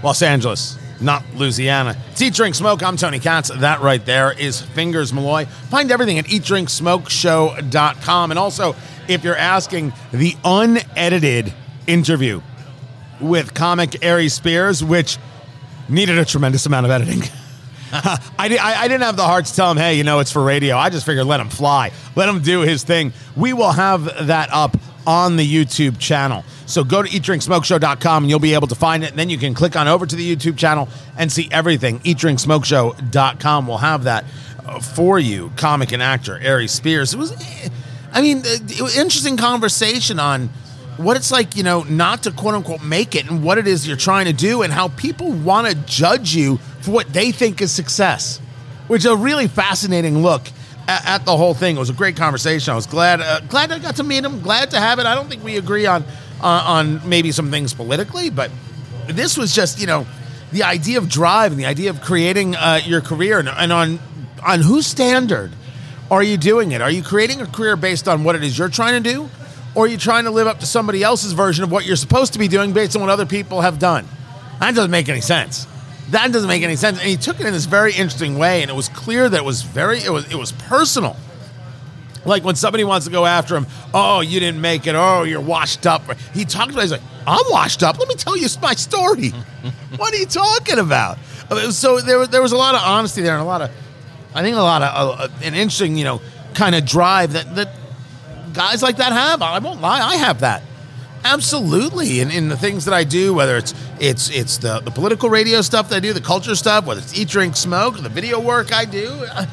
[0.02, 1.96] Los Angeles, not Louisiana.
[2.10, 2.82] It's Eat, Drink, Smoke.
[2.82, 3.50] I'm Tony Katz.
[3.50, 5.44] That right there is Fingers Malloy.
[5.44, 8.30] Find everything at eatdrinksmokeshow.com.
[8.30, 8.76] And also,
[9.08, 11.52] if you're asking, the unedited
[11.86, 12.40] interview
[13.20, 15.18] with comic Aries Spears, which
[15.88, 17.22] needed a tremendous amount of editing.
[17.92, 20.42] I, I, I didn't have the heart to tell him, hey, you know, it's for
[20.42, 20.76] radio.
[20.76, 23.12] I just figured let him fly, let him do his thing.
[23.36, 24.76] We will have that up
[25.06, 26.44] on the YouTube channel.
[26.66, 29.10] So go to eatdrinksmokeshow.com and you'll be able to find it.
[29.10, 32.00] And then you can click on over to the YouTube channel and see everything.
[32.00, 34.24] Eatdrinksmokeshow.com will have that
[34.64, 35.52] uh, for you.
[35.56, 37.14] Comic and actor Aries Spears.
[37.14, 37.68] It was, eh,
[38.12, 40.50] I mean, uh, it was interesting conversation on
[40.96, 43.86] what it's like, you know, not to quote unquote make it and what it is
[43.86, 47.60] you're trying to do and how people want to judge you for what they think
[47.60, 48.38] is success,
[48.88, 50.48] which is a really fascinating look
[50.88, 51.76] at, at the whole thing.
[51.76, 52.72] It was a great conversation.
[52.72, 54.40] I was glad uh, glad I got to meet him.
[54.40, 55.06] Glad to have it.
[55.06, 56.04] I don't think we agree on
[56.40, 58.50] uh, on maybe some things politically, but
[59.06, 60.06] this was just you know
[60.52, 63.98] the idea of drive and the idea of creating uh, your career and, and on
[64.44, 65.52] on whose standard
[66.10, 66.80] are you doing it?
[66.80, 69.28] Are you creating a career based on what it is you're trying to do?
[69.74, 72.32] Or are you trying to live up to somebody else's version of what you're supposed
[72.32, 74.06] to be doing based on what other people have done?
[74.60, 75.66] That doesn't make any sense.
[76.10, 76.98] That doesn't make any sense.
[77.00, 79.44] And he took it in this very interesting way, and it was clear that it
[79.44, 81.16] was very it was it was personal.
[82.24, 85.40] Like when somebody wants to go after him, oh, you didn't make it, oh, you're
[85.40, 86.02] washed up.
[86.34, 87.98] He talked about it, he's like, I'm washed up.
[88.00, 89.28] Let me tell you my story.
[89.96, 91.18] what are you talking about?
[91.48, 93.70] Uh, So there, was- there was a lot of honesty there and a lot of,
[94.34, 96.20] I think a lot of, uh, an interesting, you know,
[96.54, 97.68] kind of drive that, that
[98.52, 99.40] guys like that have.
[99.40, 100.64] I won't lie, I have that.
[101.32, 102.20] Absolutely.
[102.20, 105.60] And in the things that I do, whether it's it's it's the, the political radio
[105.60, 108.72] stuff that I do, the culture stuff, whether it's eat, drink, smoke, the video work
[108.72, 109.46] I do, uh,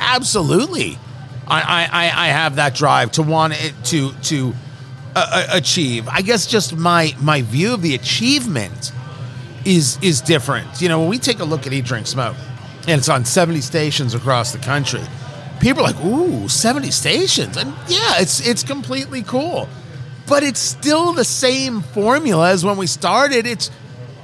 [0.00, 0.98] absolutely.
[1.46, 1.60] I,
[1.92, 4.52] I, I- have that drive to want it to to
[5.14, 6.08] uh, uh, achieve.
[6.08, 8.92] I guess just my my view of the achievement
[9.64, 10.80] is is different.
[10.80, 12.36] You know, when we take a look at Eat, Drink, Smoke,
[12.88, 15.02] and it's on 70 stations across the country,
[15.60, 19.68] people are like, "Ooh, 70 stations!" And yeah, it's it's completely cool,
[20.32, 23.46] but it's still the same formula as when we started.
[23.46, 23.70] It's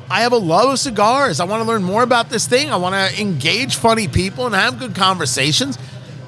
[0.09, 1.39] I have a love of cigars.
[1.39, 2.73] I want to learn more about this thing.
[2.73, 5.77] I want to engage funny people and have good conversations.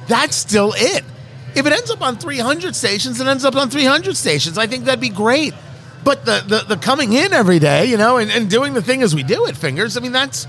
[0.07, 1.03] That's still it.
[1.57, 4.59] If it ends up on 300 stations, it ends up on 300 stations.
[4.59, 5.55] I think that'd be great.
[6.05, 9.01] But the the, the coming in every day, you know, and, and doing the thing
[9.01, 9.97] as we do it, fingers.
[9.97, 10.47] I mean, that's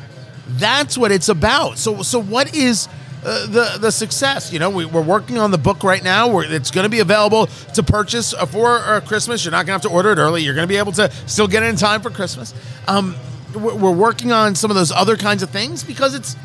[0.49, 1.77] that's what it's about.
[1.77, 2.89] So so what is
[3.23, 4.51] uh, the the success?
[4.51, 6.27] You know, we, we're working on the book right now.
[6.27, 9.43] Where it's going to be available to purchase uh, for uh, Christmas.
[9.45, 10.43] You're not going to have to order it early.
[10.43, 12.53] You're going to be able to still get it in time for Christmas.
[12.87, 13.15] Um,
[13.53, 16.35] we're, we're working on some of those other kinds of things because it's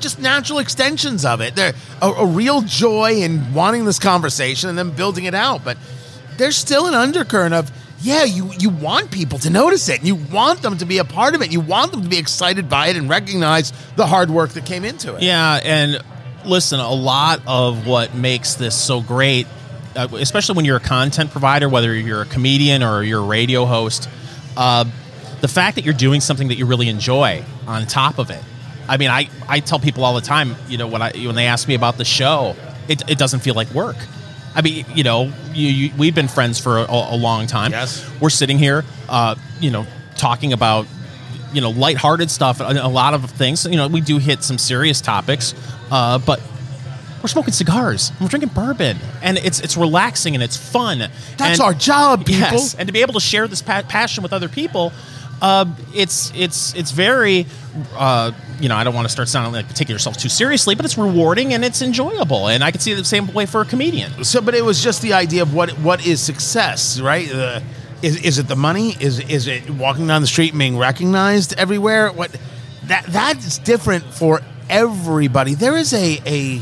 [0.00, 1.54] just natural extensions of it.
[1.54, 1.72] There
[2.02, 5.64] a, a real joy in wanting this conversation and then building it out.
[5.64, 5.78] But
[6.36, 7.70] there's still an undercurrent of
[8.00, 11.04] yeah, you you want people to notice it, and you want them to be a
[11.04, 11.50] part of it.
[11.50, 14.84] You want them to be excited by it and recognize the hard work that came
[14.84, 15.22] into it.
[15.22, 16.02] Yeah, and
[16.46, 19.46] listen, a lot of what makes this so great,
[19.94, 23.64] uh, especially when you're a content provider, whether you're a comedian or you're a radio
[23.64, 24.08] host,
[24.56, 24.84] uh,
[25.40, 28.42] the fact that you're doing something that you really enjoy on top of it.
[28.88, 31.46] I mean, I, I tell people all the time, you know, when I when they
[31.46, 32.54] ask me about the show,
[32.88, 33.96] it, it doesn't feel like work.
[34.54, 37.72] I mean, you know, you, you, we've been friends for a, a long time.
[37.72, 38.08] Yes.
[38.20, 39.86] We're sitting here, uh, you know,
[40.16, 40.86] talking about
[41.56, 43.64] you know lighthearted stuff a lot of things.
[43.64, 45.54] You know we do hit some serious topics
[45.90, 46.40] uh, but
[47.22, 48.96] we're smoking cigars we're drinking bourbon.
[49.22, 50.98] And it's it's relaxing and it's fun.
[51.38, 52.58] That's And- our job, people.
[52.60, 54.92] yes and to be able to share this pa- passion with other people
[55.42, 57.44] uh, it's it's it's very
[57.94, 60.84] uh, you know I don't want to start sounding like taking yourself too seriously but
[60.86, 62.48] it's rewarding and it's enjoyable.
[62.48, 64.24] And I can see it the same way for a comedian.
[64.24, 67.30] So, but it was just the idea of what what is success, right?
[67.30, 67.60] Uh,
[68.06, 68.96] is is it the money?
[69.00, 72.12] Is is it walking down the street and being recognized everywhere?
[72.12, 72.30] What
[72.84, 74.40] that that's different for
[74.70, 75.54] everybody.
[75.54, 76.60] There is a a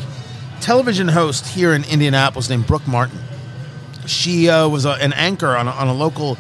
[0.63, 3.19] television host here in Indianapolis named Brooke Martin.
[4.07, 6.39] She uh, was a, an anchor on a, on a local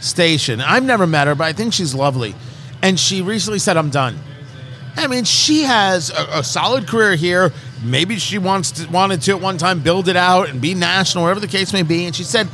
[0.00, 0.60] station.
[0.60, 2.34] I've never met her, but I think she's lovely.
[2.80, 4.18] And she recently said, "I'm done."
[4.96, 7.52] I mean, she has a, a solid career here.
[7.82, 11.24] Maybe she wants to, wanted to at one time build it out and be national,
[11.24, 12.06] whatever the case may be.
[12.06, 12.48] And she said,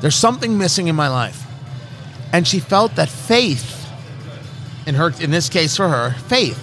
[0.00, 1.44] "There's something missing in my life,"
[2.32, 3.86] and she felt that faith,
[4.86, 6.58] in her, in this case for her, faith,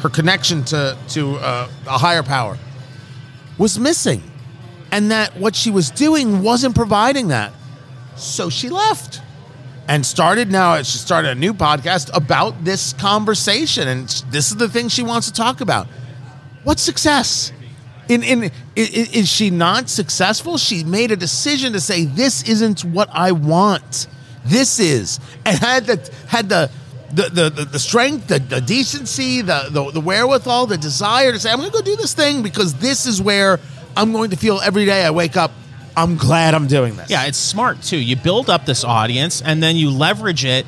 [0.00, 2.58] her connection to to uh, a higher power,
[3.56, 4.22] was missing,
[4.90, 7.52] and that what she was doing wasn't providing that.
[8.16, 9.20] So she left
[9.88, 13.88] and started now she started a new podcast about this conversation.
[13.88, 15.88] And this is the thing she wants to talk about.
[16.62, 17.52] What's success
[18.08, 23.08] in in is she not successful she made a decision to say this isn't what
[23.12, 24.06] i want
[24.44, 26.70] this is and had the had the
[27.12, 31.50] the the, the, strength, the, the decency, the, the the wherewithal, the desire to say,
[31.50, 33.58] I'm going to go do this thing because this is where
[33.96, 35.50] I'm going to feel every day I wake up.
[35.96, 37.08] I'm glad I'm doing this.
[37.08, 37.96] Yeah, it's smart too.
[37.96, 40.66] You build up this audience and then you leverage it.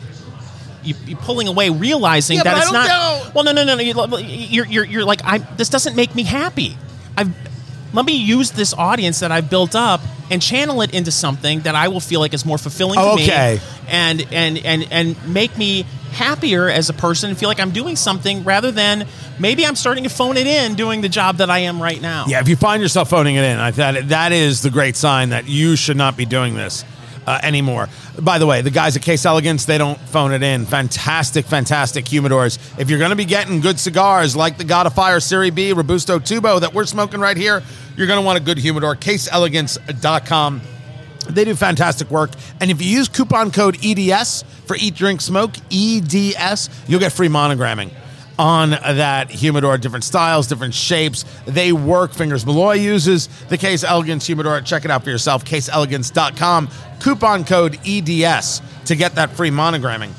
[0.83, 2.89] You, you're pulling away, realizing Yeah, that it's not.
[2.89, 3.31] know.
[3.35, 3.83] Well, no, no, no, no.
[3.83, 5.39] you- You're, you're, you're like, I.
[5.59, 6.75] This doesn't make me happy.
[7.21, 7.51] I've.
[7.93, 10.01] Let me use this audience that I've built up
[10.31, 13.23] and channel it into something that I will feel like is more fulfilling Oh, to
[13.25, 13.55] okay.
[13.57, 17.73] me, and and and and make me happier as a person and feel like I'm
[17.73, 19.07] doing something rather than
[19.41, 22.27] maybe I'm starting to phone it in doing the job that I am right now.
[22.29, 25.31] Yeah, if you find yourself phoning it in, I thought that is the great sign
[25.31, 26.85] that you should not be doing this
[27.27, 27.89] uh, anymore.
[28.21, 30.67] By the way, the guys at Case Elegance, they don't phone it in.
[30.67, 32.59] Fantastic, fantastic humidors.
[32.79, 35.73] If you're going to be getting good cigars like the God of Fire Serie B
[35.73, 37.63] Robusto Tubo that we're smoking right here,
[37.97, 38.97] you're going to want a good humidor.
[38.97, 40.61] CaseElegance.com.
[41.29, 42.31] They do fantastic work.
[42.61, 47.29] And if you use coupon code EDS for Eat, Drink, Smoke, EDS, you'll get free
[47.29, 47.91] monogramming
[48.41, 49.77] on that humidor.
[49.77, 51.27] Different styles, different shapes.
[51.45, 52.15] They work.
[52.15, 54.63] Fingers Malloy uses the Case Elegance humidor.
[54.63, 55.45] Check it out for yourself.
[55.45, 56.71] CaseElegance.com.
[57.01, 60.13] Coupon code EDS to get that free monogramming.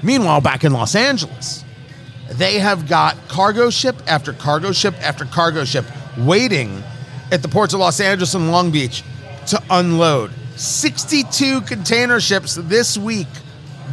[0.00, 1.64] Meanwhile, back in Los Angeles,
[2.30, 5.84] they have got cargo ship after cargo ship after cargo ship
[6.16, 6.84] waiting
[7.32, 9.02] at the ports of Los Angeles and Long Beach
[9.48, 10.30] to unload.
[10.54, 13.26] 62 container ships this week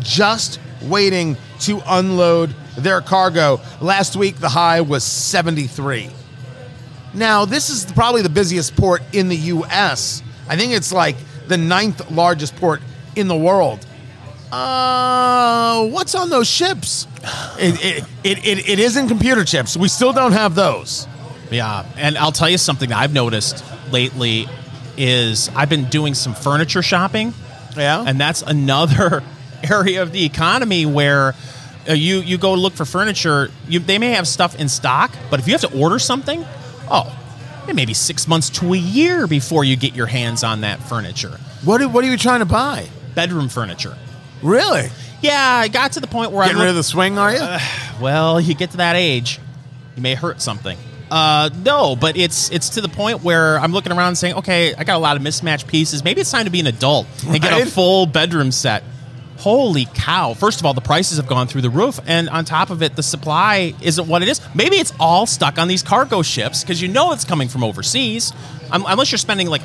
[0.02, 3.60] just waiting to unload their cargo.
[3.82, 6.10] Last week, the high was 73.
[7.14, 10.24] Now, this is probably the busiest port in the U.S.
[10.50, 11.16] I think it's like
[11.48, 12.82] the ninth largest port
[13.16, 13.86] in the world.
[14.52, 17.08] Uh, what's on those ships?
[17.58, 19.76] It, it, it, it, it isn't computer chips.
[19.76, 21.08] We still don't have those.
[21.52, 24.48] Yeah, and I'll tell you something that I've noticed lately
[24.98, 27.34] is I've been doing some furniture shopping,
[27.76, 28.04] Yeah.
[28.06, 29.24] and that's another
[29.70, 31.36] area of the economy where
[31.90, 33.52] uh, you you go look for furniture.
[33.68, 36.46] You, they may have stuff in stock, but if you have to order something,
[36.90, 37.20] oh,
[37.68, 40.82] it may be six months to a year before you get your hands on that
[40.82, 41.40] furniture.
[41.64, 42.88] what, are, what are you trying to buy?
[43.16, 43.98] Bedroom furniture.
[44.42, 44.90] Really?
[45.22, 47.58] Yeah, I got to the point where Getting I'm rid of the swing, are you?
[48.02, 49.40] well, you get to that age,
[49.96, 50.78] you may hurt something.
[51.10, 54.84] Uh, no, but it's it's to the point where I'm looking around saying, okay, I
[54.84, 56.04] got a lot of mismatched pieces.
[56.04, 58.84] Maybe it's time to be an adult and get a full bedroom set.
[59.38, 60.34] Holy cow!
[60.34, 62.96] First of all, the prices have gone through the roof, and on top of it,
[62.96, 64.40] the supply isn't what it is.
[64.56, 68.32] Maybe it's all stuck on these cargo ships because you know it's coming from overseas,
[68.72, 69.62] um, unless you're spending like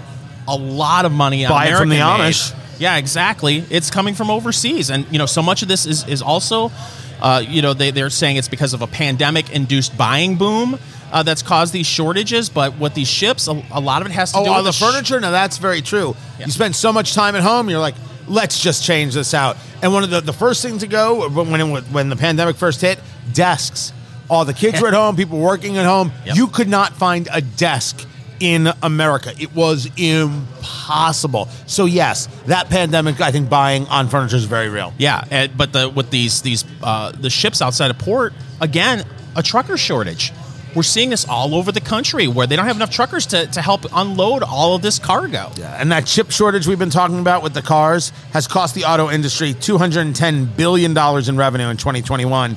[0.48, 2.30] a lot of money on Buy it from the American-made.
[2.32, 2.54] Amish.
[2.80, 3.62] Yeah, exactly.
[3.70, 6.72] It's coming from overseas, and you know, so much of this is is also,
[7.20, 10.78] uh, you know, they they're saying it's because of a pandemic-induced buying boom
[11.12, 12.48] uh, that's caused these shortages.
[12.48, 14.66] But with these ships, a, a lot of it has to Oh, do on with
[14.66, 15.20] the sh- furniture?
[15.20, 16.16] Now that's very true.
[16.38, 16.46] Yeah.
[16.46, 17.94] You spend so much time at home, you're like,
[18.28, 19.56] let's just change this out.
[19.82, 22.56] And one of the, the first things to go when, when, it, when the pandemic
[22.56, 22.98] first hit,
[23.32, 23.92] desks.
[24.30, 26.12] All the kids were at home, people working at home.
[26.26, 26.36] Yep.
[26.36, 28.06] You could not find a desk
[28.40, 29.32] in America.
[29.38, 31.48] It was impossible.
[31.66, 34.92] So, yes, that pandemic, I think buying on furniture is very real.
[34.98, 39.04] Yeah, and, but the with these these uh, the ships outside of port again,
[39.36, 40.32] a trucker shortage.
[40.78, 43.60] We're seeing this all over the country where they don't have enough truckers to, to
[43.60, 45.50] help unload all of this cargo.
[45.56, 48.84] Yeah, And that chip shortage we've been talking about with the cars has cost the
[48.84, 52.56] auto industry $210 billion in revenue in 2021.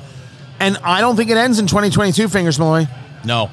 [0.60, 2.86] And I don't think it ends in 2022, Fingers Malloy.
[3.24, 3.50] No,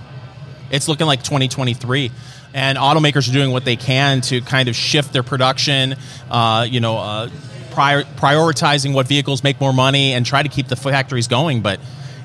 [0.70, 2.12] it's looking like 2023,
[2.54, 5.96] and automakers are doing what they can to kind of shift their production.
[6.30, 7.30] Uh, you know, uh,
[7.72, 11.80] prior, prioritizing what vehicles make more money and try to keep the factories going, but.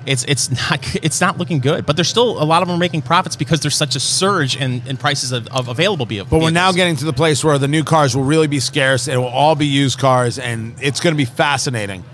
[0.06, 2.80] It's, it's not it's not looking good, but there's still a lot of them are
[2.80, 6.30] making profits because there's such a surge in, in prices of, of available vehicles.
[6.30, 9.08] But we're now getting to the place where the new cars will really be scarce.
[9.08, 12.04] It will all be used cars, and it's going to be fascinating.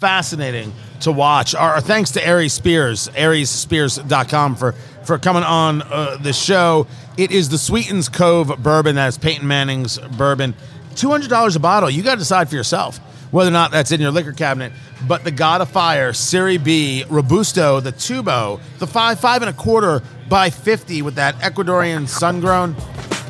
[0.00, 1.54] Fascinating to watch.
[1.54, 4.72] Our, our thanks to Aries Spears, ariesspears.com for,
[5.04, 6.86] for coming on uh, the show.
[7.16, 8.96] It is the Sweetens Cove bourbon.
[8.96, 10.54] That is Peyton Manning's bourbon.
[10.94, 11.88] $200 a bottle.
[11.88, 13.00] You got to decide for yourself
[13.32, 14.72] whether or not that's in your liquor cabinet.
[15.08, 19.52] But the God of Fire, Serie B, Robusto, the Tubo, the five, five and a
[19.52, 22.76] quarter by 50 with that Ecuadorian sun grown.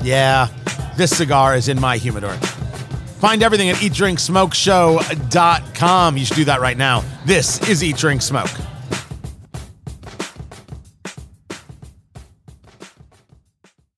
[0.02, 0.48] Yeah,
[0.96, 2.36] this cigar is in my humidor.
[3.22, 6.16] Find everything at eatdrinksmokeshow.com.
[6.16, 7.04] You should do that right now.
[7.24, 8.50] This is Eat Drink Smoke.